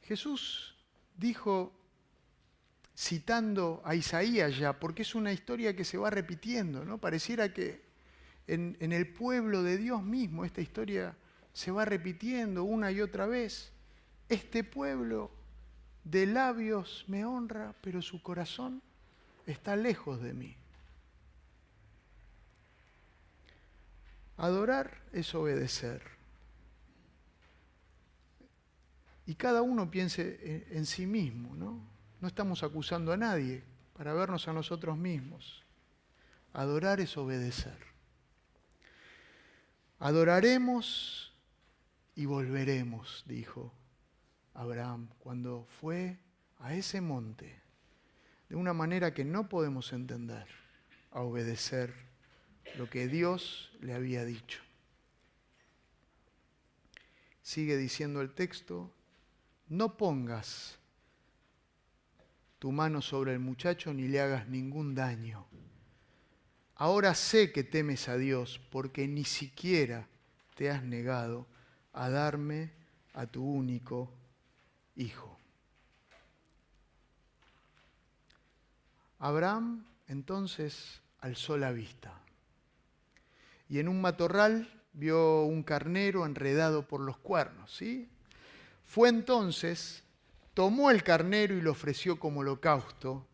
Jesús 0.02 0.76
dijo, 1.16 1.72
citando 2.94 3.80
a 3.86 3.94
Isaías 3.94 4.58
ya, 4.58 4.78
porque 4.78 5.00
es 5.00 5.14
una 5.14 5.32
historia 5.32 5.74
que 5.74 5.86
se 5.86 5.96
va 5.96 6.10
repitiendo, 6.10 6.84
¿no? 6.84 6.98
Pareciera 6.98 7.54
que 7.54 7.83
en, 8.46 8.76
el 8.80 9.12
pueblo 9.12 9.62
de 9.62 9.76
Dios 9.76 10.02
mismo. 10.02 10.44
Esta 10.44 10.60
historia 10.60 11.16
se 11.52 11.70
va 11.70 11.84
repitiendo 11.84 12.64
una 12.64 12.90
y 12.90 13.00
otra 13.00 13.26
vez. 13.26 13.72
Este 14.28 14.64
pueblo 14.64 15.30
de 16.04 16.26
labios 16.26 17.04
me 17.08 17.24
honra, 17.24 17.74
pero 17.80 18.02
su 18.02 18.22
corazón 18.22 18.82
está 19.46 19.76
lejos 19.76 20.20
de 20.20 20.34
mí. 20.34 20.56
Adorar 24.36 25.02
es 25.12 25.34
obedecer. 25.34 26.02
Y 29.26 29.36
cada 29.36 29.62
uno 29.62 29.90
piense 29.90 30.66
en 30.70 30.84
sí 30.84 31.06
mismo, 31.06 31.54
¿no? 31.56 31.80
No 32.20 32.28
estamos 32.28 32.62
acusando 32.62 33.12
a 33.12 33.16
nadie 33.16 33.62
para 33.96 34.12
vernos 34.12 34.48
a 34.48 34.52
nosotros 34.52 34.98
mismos. 34.98 35.62
Adorar 36.52 37.00
es 37.00 37.16
obedecer. 37.16 37.93
Adoraremos 40.04 41.32
y 42.14 42.26
volveremos, 42.26 43.24
dijo 43.26 43.72
Abraham 44.52 45.08
cuando 45.18 45.66
fue 45.80 46.18
a 46.58 46.74
ese 46.74 47.00
monte 47.00 47.58
de 48.50 48.54
una 48.54 48.74
manera 48.74 49.14
que 49.14 49.24
no 49.24 49.48
podemos 49.48 49.94
entender, 49.94 50.46
a 51.10 51.22
obedecer 51.22 51.94
lo 52.76 52.90
que 52.90 53.08
Dios 53.08 53.72
le 53.80 53.94
había 53.94 54.26
dicho. 54.26 54.60
Sigue 57.40 57.78
diciendo 57.78 58.20
el 58.20 58.34
texto, 58.34 58.92
no 59.70 59.96
pongas 59.96 60.78
tu 62.58 62.72
mano 62.72 63.00
sobre 63.00 63.32
el 63.32 63.38
muchacho 63.38 63.94
ni 63.94 64.06
le 64.06 64.20
hagas 64.20 64.48
ningún 64.48 64.94
daño. 64.94 65.46
Ahora 66.84 67.14
sé 67.14 67.50
que 67.50 67.64
temes 67.64 68.10
a 68.10 68.18
Dios 68.18 68.60
porque 68.70 69.08
ni 69.08 69.24
siquiera 69.24 70.06
te 70.54 70.70
has 70.70 70.82
negado 70.82 71.46
a 71.94 72.10
darme 72.10 72.72
a 73.14 73.26
tu 73.26 73.42
único 73.42 74.12
hijo. 74.94 75.34
Abraham 79.18 79.86
entonces 80.08 81.00
alzó 81.20 81.56
la 81.56 81.72
vista 81.72 82.20
y 83.70 83.78
en 83.78 83.88
un 83.88 84.02
matorral 84.02 84.68
vio 84.92 85.44
un 85.44 85.62
carnero 85.62 86.26
enredado 86.26 86.86
por 86.86 87.00
los 87.00 87.16
cuernos. 87.16 87.74
¿sí? 87.74 88.10
Fue 88.84 89.08
entonces, 89.08 90.04
tomó 90.52 90.90
el 90.90 91.02
carnero 91.02 91.56
y 91.56 91.62
lo 91.62 91.70
ofreció 91.70 92.20
como 92.20 92.40
holocausto 92.40 93.26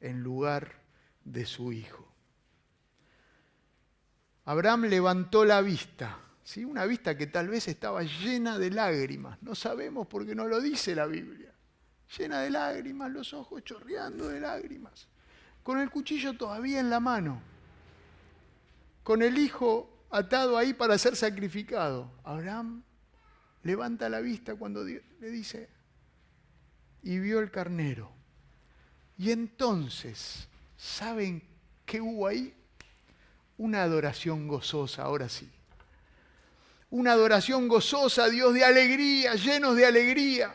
en 0.00 0.22
lugar 0.22 0.80
de 1.26 1.44
su 1.44 1.70
hijo. 1.70 2.13
Abraham 4.46 4.84
levantó 4.84 5.44
la 5.44 5.60
vista, 5.60 6.18
¿sí? 6.42 6.64
una 6.64 6.84
vista 6.86 7.16
que 7.16 7.26
tal 7.26 7.48
vez 7.48 7.68
estaba 7.68 8.02
llena 8.02 8.58
de 8.58 8.70
lágrimas, 8.70 9.42
no 9.42 9.54
sabemos 9.54 10.06
porque 10.06 10.34
no 10.34 10.46
lo 10.46 10.60
dice 10.60 10.94
la 10.94 11.06
Biblia, 11.06 11.52
llena 12.18 12.40
de 12.40 12.50
lágrimas, 12.50 13.10
los 13.10 13.32
ojos 13.32 13.64
chorreando 13.64 14.28
de 14.28 14.40
lágrimas, 14.40 15.08
con 15.62 15.80
el 15.80 15.90
cuchillo 15.90 16.34
todavía 16.34 16.80
en 16.80 16.90
la 16.90 17.00
mano 17.00 17.54
con 19.04 19.22
el 19.22 19.38
hijo 19.38 20.06
atado 20.10 20.56
ahí 20.58 20.72
para 20.72 20.98
ser 20.98 21.14
sacrificado. 21.14 22.10
Abraham 22.24 22.82
levanta 23.62 24.08
la 24.08 24.20
vista 24.20 24.56
cuando 24.56 24.82
le 24.82 25.30
dice, 25.30 25.68
y 27.02 27.18
vio 27.18 27.38
el 27.38 27.50
carnero. 27.50 28.10
Y 29.18 29.30
entonces, 29.30 30.48
¿saben 30.76 31.44
qué 31.84 32.00
hubo 32.00 32.26
ahí? 32.26 32.52
Una 33.58 33.82
adoración 33.82 34.48
gozosa, 34.48 35.02
ahora 35.02 35.28
sí. 35.28 35.48
Una 36.90 37.12
adoración 37.12 37.68
gozosa, 37.68 38.28
Dios 38.28 38.54
de 38.54 38.64
alegría, 38.64 39.34
llenos 39.34 39.76
de 39.76 39.86
alegría. 39.86 40.54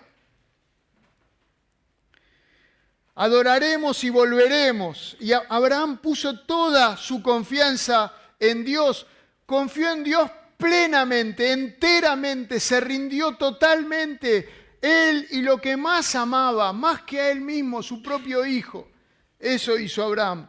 Adoraremos 3.15 4.03
y 4.03 4.09
volveremos. 4.09 5.17
Y 5.19 5.33
Abraham 5.33 5.97
puso 5.97 6.39
toda 6.41 6.95
su 6.95 7.21
confianza 7.21 8.13
en 8.39 8.63
Dios, 8.63 9.05
confió 9.45 9.91
en 9.91 10.03
Dios 10.03 10.31
plenamente, 10.55 11.51
enteramente, 11.51 12.59
se 12.59 12.79
rindió 12.79 13.35
totalmente. 13.35 14.77
Él 14.81 15.27
y 15.31 15.41
lo 15.41 15.59
que 15.59 15.75
más 15.75 16.15
amaba, 16.15 16.71
más 16.71 17.01
que 17.01 17.19
a 17.19 17.31
él 17.31 17.41
mismo, 17.41 17.83
su 17.83 18.01
propio 18.01 18.45
hijo. 18.45 18.89
Eso 19.37 19.77
hizo 19.77 20.03
Abraham. 20.03 20.47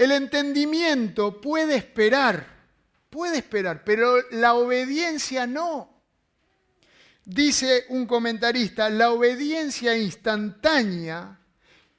El 0.00 0.12
entendimiento 0.12 1.42
puede 1.42 1.76
esperar, 1.76 2.46
puede 3.10 3.36
esperar, 3.36 3.84
pero 3.84 4.16
la 4.30 4.54
obediencia 4.54 5.46
no. 5.46 5.90
Dice 7.26 7.84
un 7.90 8.06
comentarista, 8.06 8.88
la 8.88 9.10
obediencia 9.10 9.94
instantánea 9.98 11.38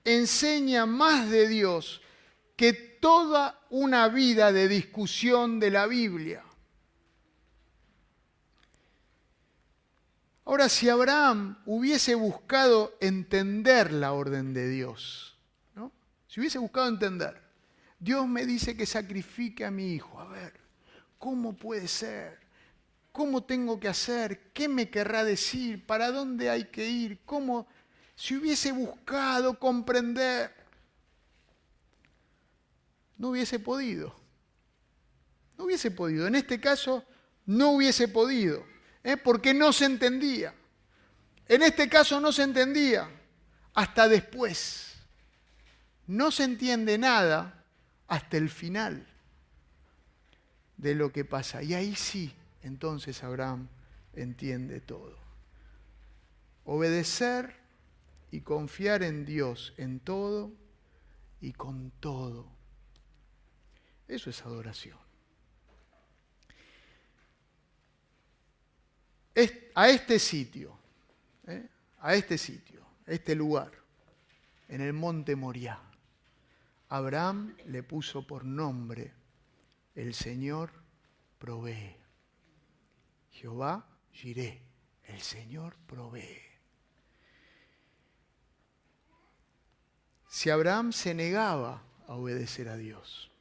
enseña 0.03 0.87
más 0.87 1.29
de 1.29 1.47
Dios 1.47 2.01
que 2.55 2.73
toda 2.73 3.61
una 3.69 4.07
vida 4.07 4.51
de 4.51 4.67
discusión 4.67 5.59
de 5.59 5.69
la 5.69 5.85
Biblia. 5.85 6.43
Ahora, 10.45 10.69
si 10.69 10.89
Abraham 10.89 11.59
hubiese 11.67 12.15
buscado 12.15 12.97
entender 12.99 13.93
la 13.93 14.13
orden 14.13 14.55
de 14.55 14.67
Dios, 14.69 15.37
¿no? 15.75 15.91
si 16.27 16.39
hubiese 16.39 16.57
buscado 16.57 16.87
entender, 16.87 17.50
Dios 18.01 18.27
me 18.27 18.47
dice 18.47 18.75
que 18.75 18.87
sacrifique 18.87 19.63
a 19.63 19.69
mi 19.69 19.93
hijo, 19.93 20.19
a 20.19 20.25
ver, 20.25 20.59
¿cómo 21.19 21.53
puede 21.53 21.87
ser? 21.87 22.39
¿Cómo 23.11 23.43
tengo 23.43 23.79
que 23.79 23.89
hacer? 23.89 24.51
¿Qué 24.53 24.67
me 24.67 24.89
querrá 24.89 25.23
decir? 25.23 25.85
¿Para 25.85 26.09
dónde 26.09 26.49
hay 26.49 26.65
que 26.65 26.89
ir? 26.89 27.19
¿Cómo? 27.25 27.67
Si 28.15 28.35
hubiese 28.35 28.71
buscado 28.71 29.59
comprender, 29.59 30.51
no 33.19 33.29
hubiese 33.29 33.59
podido. 33.59 34.15
No 35.55 35.65
hubiese 35.65 35.91
podido. 35.91 36.25
En 36.25 36.33
este 36.33 36.59
caso, 36.59 37.05
no 37.45 37.73
hubiese 37.73 38.07
podido, 38.07 38.65
¿eh? 39.03 39.15
porque 39.15 39.53
no 39.53 39.71
se 39.71 39.85
entendía. 39.85 40.55
En 41.47 41.61
este 41.61 41.87
caso 41.87 42.19
no 42.19 42.31
se 42.31 42.41
entendía 42.41 43.07
hasta 43.75 44.07
después. 44.07 44.93
No 46.07 46.31
se 46.31 46.45
entiende 46.45 46.97
nada 46.97 47.60
hasta 48.11 48.35
el 48.35 48.49
final 48.49 49.07
de 50.75 50.95
lo 50.95 51.13
que 51.13 51.23
pasa. 51.23 51.63
Y 51.63 51.73
ahí 51.73 51.95
sí, 51.95 52.35
entonces 52.61 53.23
Abraham 53.23 53.69
entiende 54.11 54.81
todo. 54.81 55.17
Obedecer 56.65 57.55
y 58.29 58.41
confiar 58.41 59.01
en 59.01 59.23
Dios 59.23 59.73
en 59.77 60.01
todo 60.01 60.51
y 61.39 61.53
con 61.53 61.91
todo 62.01 62.51
eso 64.09 64.29
es 64.29 64.41
adoración. 64.41 64.99
a 69.73 69.87
este 69.87 70.19
sitio, 70.19 70.77
¿eh? 71.47 71.65
a 71.99 72.13
este 72.13 72.37
sitio, 72.37 72.85
a 73.07 73.11
este 73.11 73.35
lugar, 73.35 73.71
en 74.67 74.81
el 74.81 74.91
monte 74.91 75.33
Moriah, 75.37 75.90
Abraham 76.91 77.55
le 77.67 77.83
puso 77.83 78.27
por 78.27 78.43
nombre, 78.43 79.13
el 79.95 80.13
Señor 80.13 80.73
provee. 81.39 81.95
Jehová 83.29 83.87
giré, 84.11 84.61
el 85.05 85.21
Señor 85.21 85.77
provee. 85.87 86.41
Si 90.27 90.49
Abraham 90.49 90.91
se 90.91 91.13
negaba 91.13 91.81
a 92.07 92.15
obedecer 92.15 92.67
a 92.67 92.75
Dios, 92.75 93.31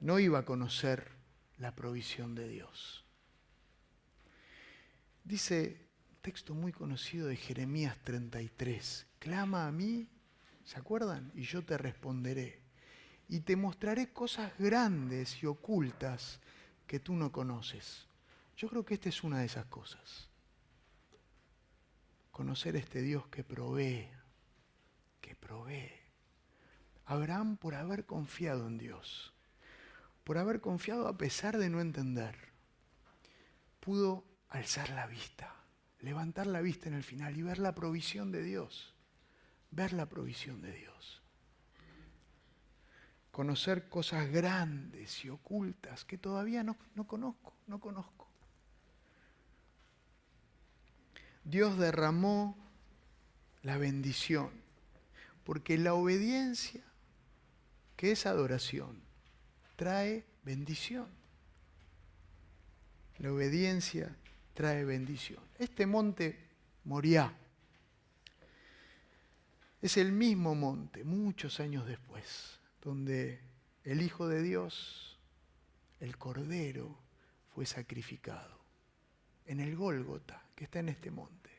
no 0.00 0.18
iba 0.18 0.40
a 0.40 0.44
conocer 0.44 1.12
la 1.56 1.74
provisión 1.74 2.34
de 2.34 2.46
Dios. 2.46 3.06
Dice 5.24 5.88
un 6.10 6.16
texto 6.20 6.52
muy 6.52 6.72
conocido 6.72 7.28
de 7.28 7.36
Jeremías 7.36 7.96
33, 8.04 9.06
clama 9.18 9.66
a 9.66 9.72
mí, 9.72 10.11
¿se 10.64 10.78
acuerdan? 10.78 11.32
Y 11.34 11.42
yo 11.42 11.64
te 11.64 11.78
responderé. 11.78 12.60
Y 13.28 13.40
te 13.40 13.56
mostraré 13.56 14.12
cosas 14.12 14.52
grandes 14.58 15.42
y 15.42 15.46
ocultas 15.46 16.40
que 16.86 17.00
tú 17.00 17.14
no 17.14 17.32
conoces. 17.32 18.06
Yo 18.56 18.68
creo 18.68 18.84
que 18.84 18.94
esta 18.94 19.08
es 19.08 19.24
una 19.24 19.40
de 19.40 19.46
esas 19.46 19.66
cosas. 19.66 20.28
Conocer 22.30 22.76
este 22.76 23.02
Dios 23.02 23.26
que 23.28 23.44
provee, 23.44 24.08
que 25.20 25.34
provee. 25.34 25.92
Abraham 27.06 27.56
por 27.56 27.74
haber 27.74 28.06
confiado 28.06 28.66
en 28.66 28.78
Dios 28.78 29.32
por 30.24 30.38
haber 30.38 30.60
confiado 30.60 31.08
a 31.08 31.18
pesar 31.18 31.58
de 31.58 31.68
no 31.68 31.80
entender, 31.80 32.36
pudo 33.80 34.24
alzar 34.48 34.90
la 34.90 35.06
vista, 35.06 35.54
levantar 36.00 36.46
la 36.46 36.60
vista 36.60 36.88
en 36.88 36.94
el 36.94 37.02
final 37.02 37.36
y 37.36 37.42
ver 37.42 37.58
la 37.58 37.74
provisión 37.74 38.30
de 38.30 38.42
Dios, 38.42 38.91
ver 39.72 39.92
la 39.92 40.06
provisión 40.06 40.62
de 40.62 40.72
Dios. 40.72 41.18
conocer 43.32 43.88
cosas 43.88 44.30
grandes 44.30 45.24
y 45.24 45.30
ocultas 45.30 46.04
que 46.04 46.18
todavía 46.18 46.62
no, 46.62 46.76
no 46.94 47.06
conozco, 47.06 47.54
no 47.66 47.80
conozco. 47.80 48.28
Dios 51.42 51.78
derramó 51.78 52.58
la 53.62 53.78
bendición, 53.78 54.50
porque 55.44 55.78
la 55.78 55.94
obediencia, 55.94 56.84
que 57.96 58.12
es 58.12 58.26
adoración, 58.26 59.02
trae 59.76 60.26
bendición. 60.44 61.08
La 63.16 63.32
obediencia 63.32 64.14
trae 64.52 64.84
bendición. 64.84 65.40
Este 65.58 65.86
monte 65.86 66.38
Moriá 66.84 67.34
es 69.82 69.96
el 69.96 70.12
mismo 70.12 70.54
monte, 70.54 71.04
muchos 71.04 71.60
años 71.60 71.86
después, 71.86 72.60
donde 72.80 73.40
el 73.84 74.00
Hijo 74.00 74.28
de 74.28 74.40
Dios, 74.40 75.18
el 76.00 76.16
Cordero, 76.16 76.98
fue 77.52 77.66
sacrificado 77.66 78.60
en 79.44 79.60
el 79.60 79.76
Gólgota, 79.76 80.42
que 80.54 80.64
está 80.64 80.78
en 80.78 80.88
este 80.88 81.10
monte. 81.10 81.50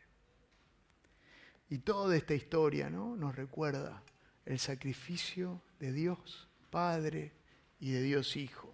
Y 1.70 1.80
toda 1.80 2.16
esta 2.16 2.34
historia 2.34 2.90
¿no? 2.90 3.16
nos 3.16 3.36
recuerda 3.36 4.02
el 4.46 4.58
sacrificio 4.58 5.62
de 5.80 5.92
Dios 5.92 6.48
Padre 6.72 7.34
y 7.80 7.92
de 7.92 8.02
Dios 8.02 8.36
Hijo 8.36 8.74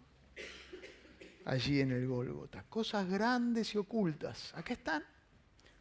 allí 1.49 1.81
en 1.81 1.91
el 1.91 2.07
Gólgota. 2.07 2.63
Cosas 2.69 3.09
grandes 3.09 3.73
y 3.73 3.77
ocultas. 3.77 4.53
Acá 4.55 4.73
están. 4.73 5.03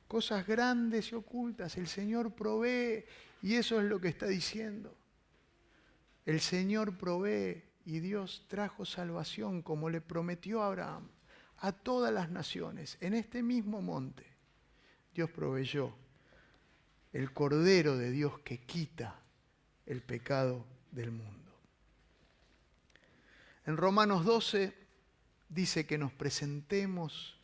Cosas 0.07 0.46
grandes 0.46 1.12
y 1.12 1.14
ocultas. 1.14 1.76
El 1.76 1.87
Señor 1.87 2.35
provee 2.35 3.04
y 3.42 3.55
eso 3.55 3.81
es 3.81 3.87
lo 3.87 4.01
que 4.01 4.09
está 4.09 4.27
diciendo. 4.27 4.94
El 6.27 6.40
Señor 6.40 6.98
provee 6.98 7.62
y 7.85 8.01
Dios 8.01 8.44
trajo 8.48 8.85
salvación 8.85 9.62
como 9.62 9.88
le 9.88 10.01
prometió 10.01 10.62
a 10.62 10.66
Abraham 10.66 11.09
a 11.59 11.72
todas 11.72 12.12
las 12.12 12.31
naciones 12.31 12.98
en 13.01 13.14
este 13.14 13.42
mismo 13.42 13.81
monte. 13.81 14.27
Dios 15.14 15.31
proveyó 15.31 15.94
el 17.12 17.33
Cordero 17.33 17.96
de 17.96 18.11
Dios 18.11 18.38
que 18.40 18.59
quita 18.59 19.20
el 19.87 20.03
pecado 20.03 20.66
del 20.92 21.11
mundo. 21.11 21.53
En 23.66 23.77
Romanos 23.77 24.24
12 24.24 24.74
dice 25.48 25.87
que 25.87 25.98
nos 25.98 26.12
presentemos 26.12 27.38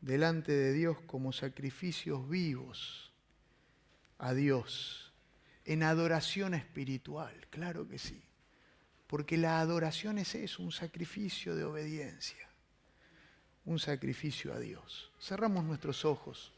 delante 0.00 0.52
de 0.52 0.72
Dios 0.72 0.98
como 1.06 1.32
sacrificios 1.32 2.28
vivos 2.28 3.12
a 4.18 4.34
Dios, 4.34 5.07
en 5.68 5.82
adoración 5.82 6.54
espiritual, 6.54 7.46
claro 7.50 7.88
que 7.88 7.98
sí, 7.98 8.20
porque 9.06 9.36
la 9.36 9.60
adoración 9.60 10.18
es 10.18 10.34
eso, 10.34 10.62
un 10.62 10.72
sacrificio 10.72 11.54
de 11.54 11.64
obediencia, 11.64 12.48
un 13.64 13.78
sacrificio 13.78 14.52
a 14.52 14.58
Dios. 14.58 15.10
Cerramos 15.20 15.64
nuestros 15.64 16.04
ojos. 16.04 16.52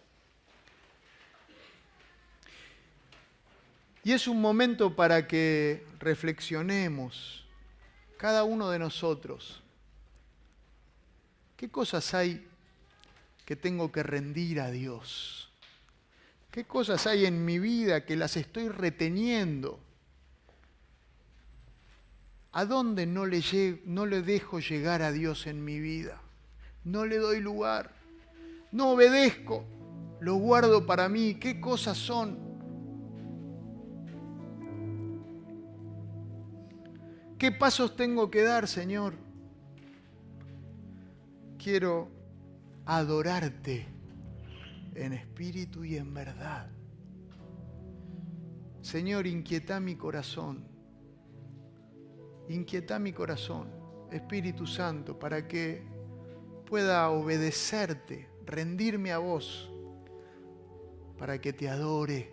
Y 4.02 4.12
es 4.12 4.26
un 4.26 4.40
momento 4.40 4.96
para 4.96 5.26
que 5.28 5.84
reflexionemos, 5.98 7.44
cada 8.16 8.44
uno 8.44 8.70
de 8.70 8.78
nosotros, 8.78 9.62
¿Qué 11.60 11.68
cosas 11.68 12.14
hay 12.14 12.48
que 13.44 13.54
tengo 13.54 13.92
que 13.92 14.02
rendir 14.02 14.62
a 14.62 14.70
Dios? 14.70 15.49
¿Qué 16.50 16.64
cosas 16.64 17.06
hay 17.06 17.26
en 17.26 17.44
mi 17.44 17.58
vida 17.58 18.04
que 18.04 18.16
las 18.16 18.36
estoy 18.36 18.68
reteniendo? 18.68 19.78
¿A 22.52 22.64
dónde 22.64 23.06
no 23.06 23.26
le, 23.26 23.42
no 23.84 24.06
le 24.06 24.22
dejo 24.22 24.58
llegar 24.58 25.02
a 25.02 25.12
Dios 25.12 25.46
en 25.46 25.64
mi 25.64 25.78
vida? 25.78 26.20
No 26.84 27.06
le 27.06 27.18
doy 27.18 27.40
lugar. 27.40 27.92
No 28.72 28.90
obedezco. 28.90 29.64
Lo 30.20 30.34
guardo 30.34 30.86
para 30.86 31.08
mí. 31.08 31.34
¿Qué 31.34 31.60
cosas 31.60 31.96
son? 31.96 32.38
¿Qué 37.38 37.52
pasos 37.52 37.96
tengo 37.96 38.30
que 38.30 38.42
dar, 38.42 38.66
Señor? 38.66 39.14
quiero 41.62 42.08
adorarte 42.86 43.86
en 44.94 45.12
espíritu 45.12 45.84
y 45.84 45.96
en 45.96 46.12
verdad. 46.12 46.70
Señor, 48.80 49.26
inquieta 49.26 49.78
mi 49.80 49.96
corazón. 49.96 50.66
Inquieta 52.48 52.98
mi 52.98 53.12
corazón, 53.12 53.70
Espíritu 54.10 54.66
Santo, 54.66 55.16
para 55.18 55.46
que 55.46 55.84
pueda 56.66 57.08
obedecerte, 57.10 58.28
rendirme 58.44 59.12
a 59.12 59.18
vos, 59.18 59.70
para 61.16 61.40
que 61.40 61.52
te 61.52 61.68
adore 61.68 62.32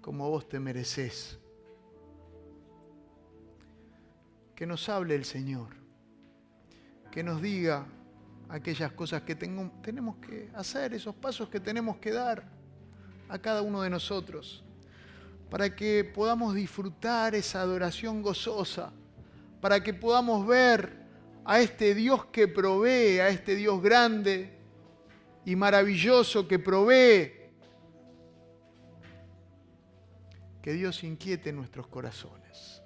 como 0.00 0.30
vos 0.30 0.48
te 0.48 0.60
mereces. 0.60 1.38
Que 4.54 4.66
nos 4.66 4.88
hable 4.88 5.14
el 5.14 5.24
Señor, 5.24 5.74
que 7.10 7.22
nos 7.22 7.42
diga 7.42 7.86
aquellas 8.54 8.92
cosas 8.92 9.22
que 9.22 9.34
tenemos 9.34 10.16
que 10.18 10.48
hacer, 10.54 10.94
esos 10.94 11.12
pasos 11.12 11.48
que 11.48 11.58
tenemos 11.58 11.96
que 11.96 12.12
dar 12.12 12.44
a 13.28 13.36
cada 13.36 13.62
uno 13.62 13.82
de 13.82 13.90
nosotros, 13.90 14.62
para 15.50 15.74
que 15.74 16.04
podamos 16.04 16.54
disfrutar 16.54 17.34
esa 17.34 17.62
adoración 17.62 18.22
gozosa, 18.22 18.92
para 19.60 19.82
que 19.82 19.92
podamos 19.92 20.46
ver 20.46 21.04
a 21.44 21.58
este 21.58 21.96
Dios 21.96 22.26
que 22.26 22.46
provee, 22.46 23.18
a 23.18 23.28
este 23.28 23.56
Dios 23.56 23.82
grande 23.82 24.56
y 25.44 25.56
maravilloso 25.56 26.46
que 26.46 26.60
provee. 26.60 27.32
Que 30.62 30.72
Dios 30.74 31.02
inquiete 31.02 31.52
nuestros 31.52 31.88
corazones. 31.88 32.82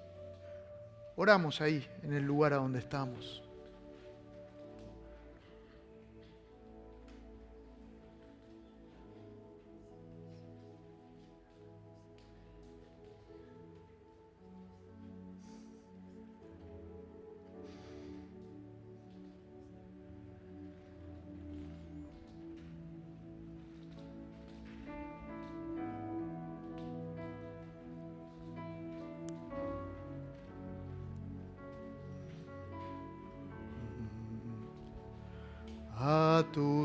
Oramos 1.15 1.61
ahí, 1.61 1.87
en 2.01 2.13
el 2.13 2.23
lugar 2.23 2.53
a 2.53 2.55
donde 2.55 2.79
estamos. 2.79 3.43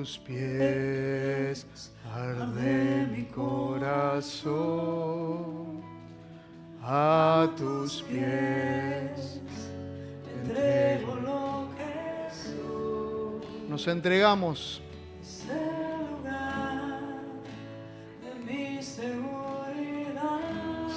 Tus 0.05 0.19
pies 0.19 1.67
arde 2.15 3.07
mi 3.11 3.25
corazón, 3.25 4.53
a 6.83 7.49
tus 7.57 8.03
pies 8.03 9.41
entrego 10.43 11.15
lo 11.15 11.69
que 11.79 12.29
soy. 12.31 13.67
Nos 13.67 13.87
entregamos. 13.89 14.83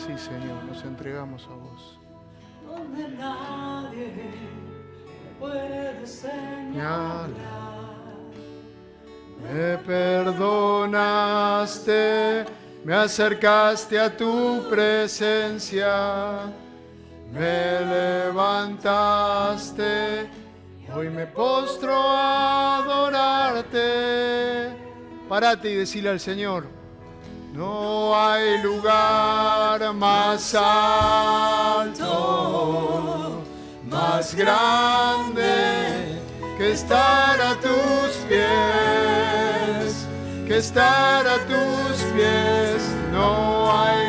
Sí, 0.05 0.17
Señor, 0.17 0.65
nos 0.65 0.83
entregamos 0.83 1.45
a 1.45 1.53
vos. 1.55 1.97
Donde 2.67 3.07
nadie 3.15 4.11
puede 5.39 6.05
señalar 6.05 7.66
me 9.43 9.77
perdonaste, 9.77 10.45
me 12.83 12.93
acercaste 12.95 13.99
a 13.99 14.15
tu 14.15 14.67
presencia, 14.69 16.51
me 17.31 17.79
levantaste, 18.31 19.17
hoy 20.95 21.09
me 21.09 21.25
postro 21.27 21.93
a 21.93 22.77
adorarte. 22.77 24.69
Parate 25.27 25.69
y 25.71 25.75
decirle 25.75 26.09
al 26.09 26.19
Señor, 26.21 26.65
no 27.53 28.15
hay 28.15 28.61
lugar 28.61 29.93
más 29.93 30.55
alto, 30.55 31.93
más 33.89 34.33
grande 34.35 36.17
que 36.57 36.71
estar 36.71 37.41
a 37.41 37.55
tus 37.55 38.15
pies, 38.27 38.86
estar 40.57 41.27
a 41.27 41.37
tus 41.45 42.01
pies, 42.13 42.81
no 43.11 43.71
hay 43.71 44.06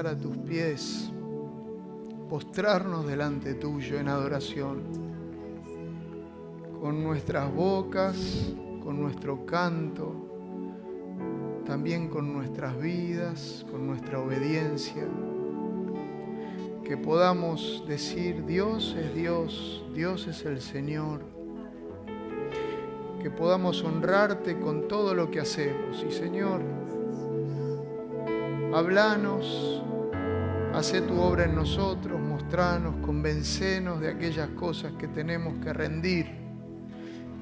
A 0.00 0.16
tus 0.16 0.34
pies, 0.38 1.10
postrarnos 2.30 3.06
delante 3.06 3.52
tuyo 3.52 3.98
en 3.98 4.08
adoración, 4.08 4.80
con 6.80 7.04
nuestras 7.04 7.54
bocas, 7.54 8.50
con 8.82 8.98
nuestro 8.98 9.44
canto, 9.44 10.14
también 11.66 12.08
con 12.08 12.32
nuestras 12.32 12.80
vidas, 12.80 13.66
con 13.70 13.86
nuestra 13.86 14.20
obediencia. 14.20 15.06
Que 16.82 16.96
podamos 16.96 17.84
decir, 17.86 18.46
Dios 18.46 18.96
es 18.98 19.14
Dios, 19.14 19.84
Dios 19.94 20.26
es 20.28 20.46
el 20.46 20.62
Señor. 20.62 21.20
Que 23.22 23.30
podamos 23.30 23.84
honrarte 23.84 24.58
con 24.58 24.88
todo 24.88 25.14
lo 25.14 25.30
que 25.30 25.40
hacemos. 25.40 26.02
Y 26.08 26.10
Señor, 26.10 26.79
Hablanos, 28.72 29.82
hace 30.72 31.00
tu 31.00 31.20
obra 31.20 31.44
en 31.44 31.56
nosotros, 31.56 32.20
mostranos, 32.20 32.94
convencenos 33.04 34.00
de 34.00 34.10
aquellas 34.10 34.48
cosas 34.50 34.92
que 34.92 35.08
tenemos 35.08 35.58
que 35.58 35.72
rendir, 35.72 36.26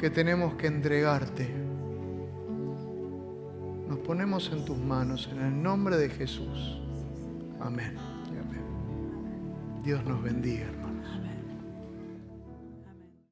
que 0.01 0.09
tenemos 0.09 0.55
que 0.55 0.69
entregarte. 0.69 1.47
Nos 3.89 3.99
ponemos 3.99 4.51
en 4.51 4.65
tus 4.65 4.79
manos 4.79 5.29
en 5.31 5.41
el 5.45 5.63
nombre 5.63 5.99
de 5.99 6.09
Jesús. 6.09 6.81
Amén. 7.61 7.95
amén. 8.31 9.83
Dios 9.85 10.03
nos 10.07 10.23
bendiga, 10.23 10.65
hermano. 10.65 10.88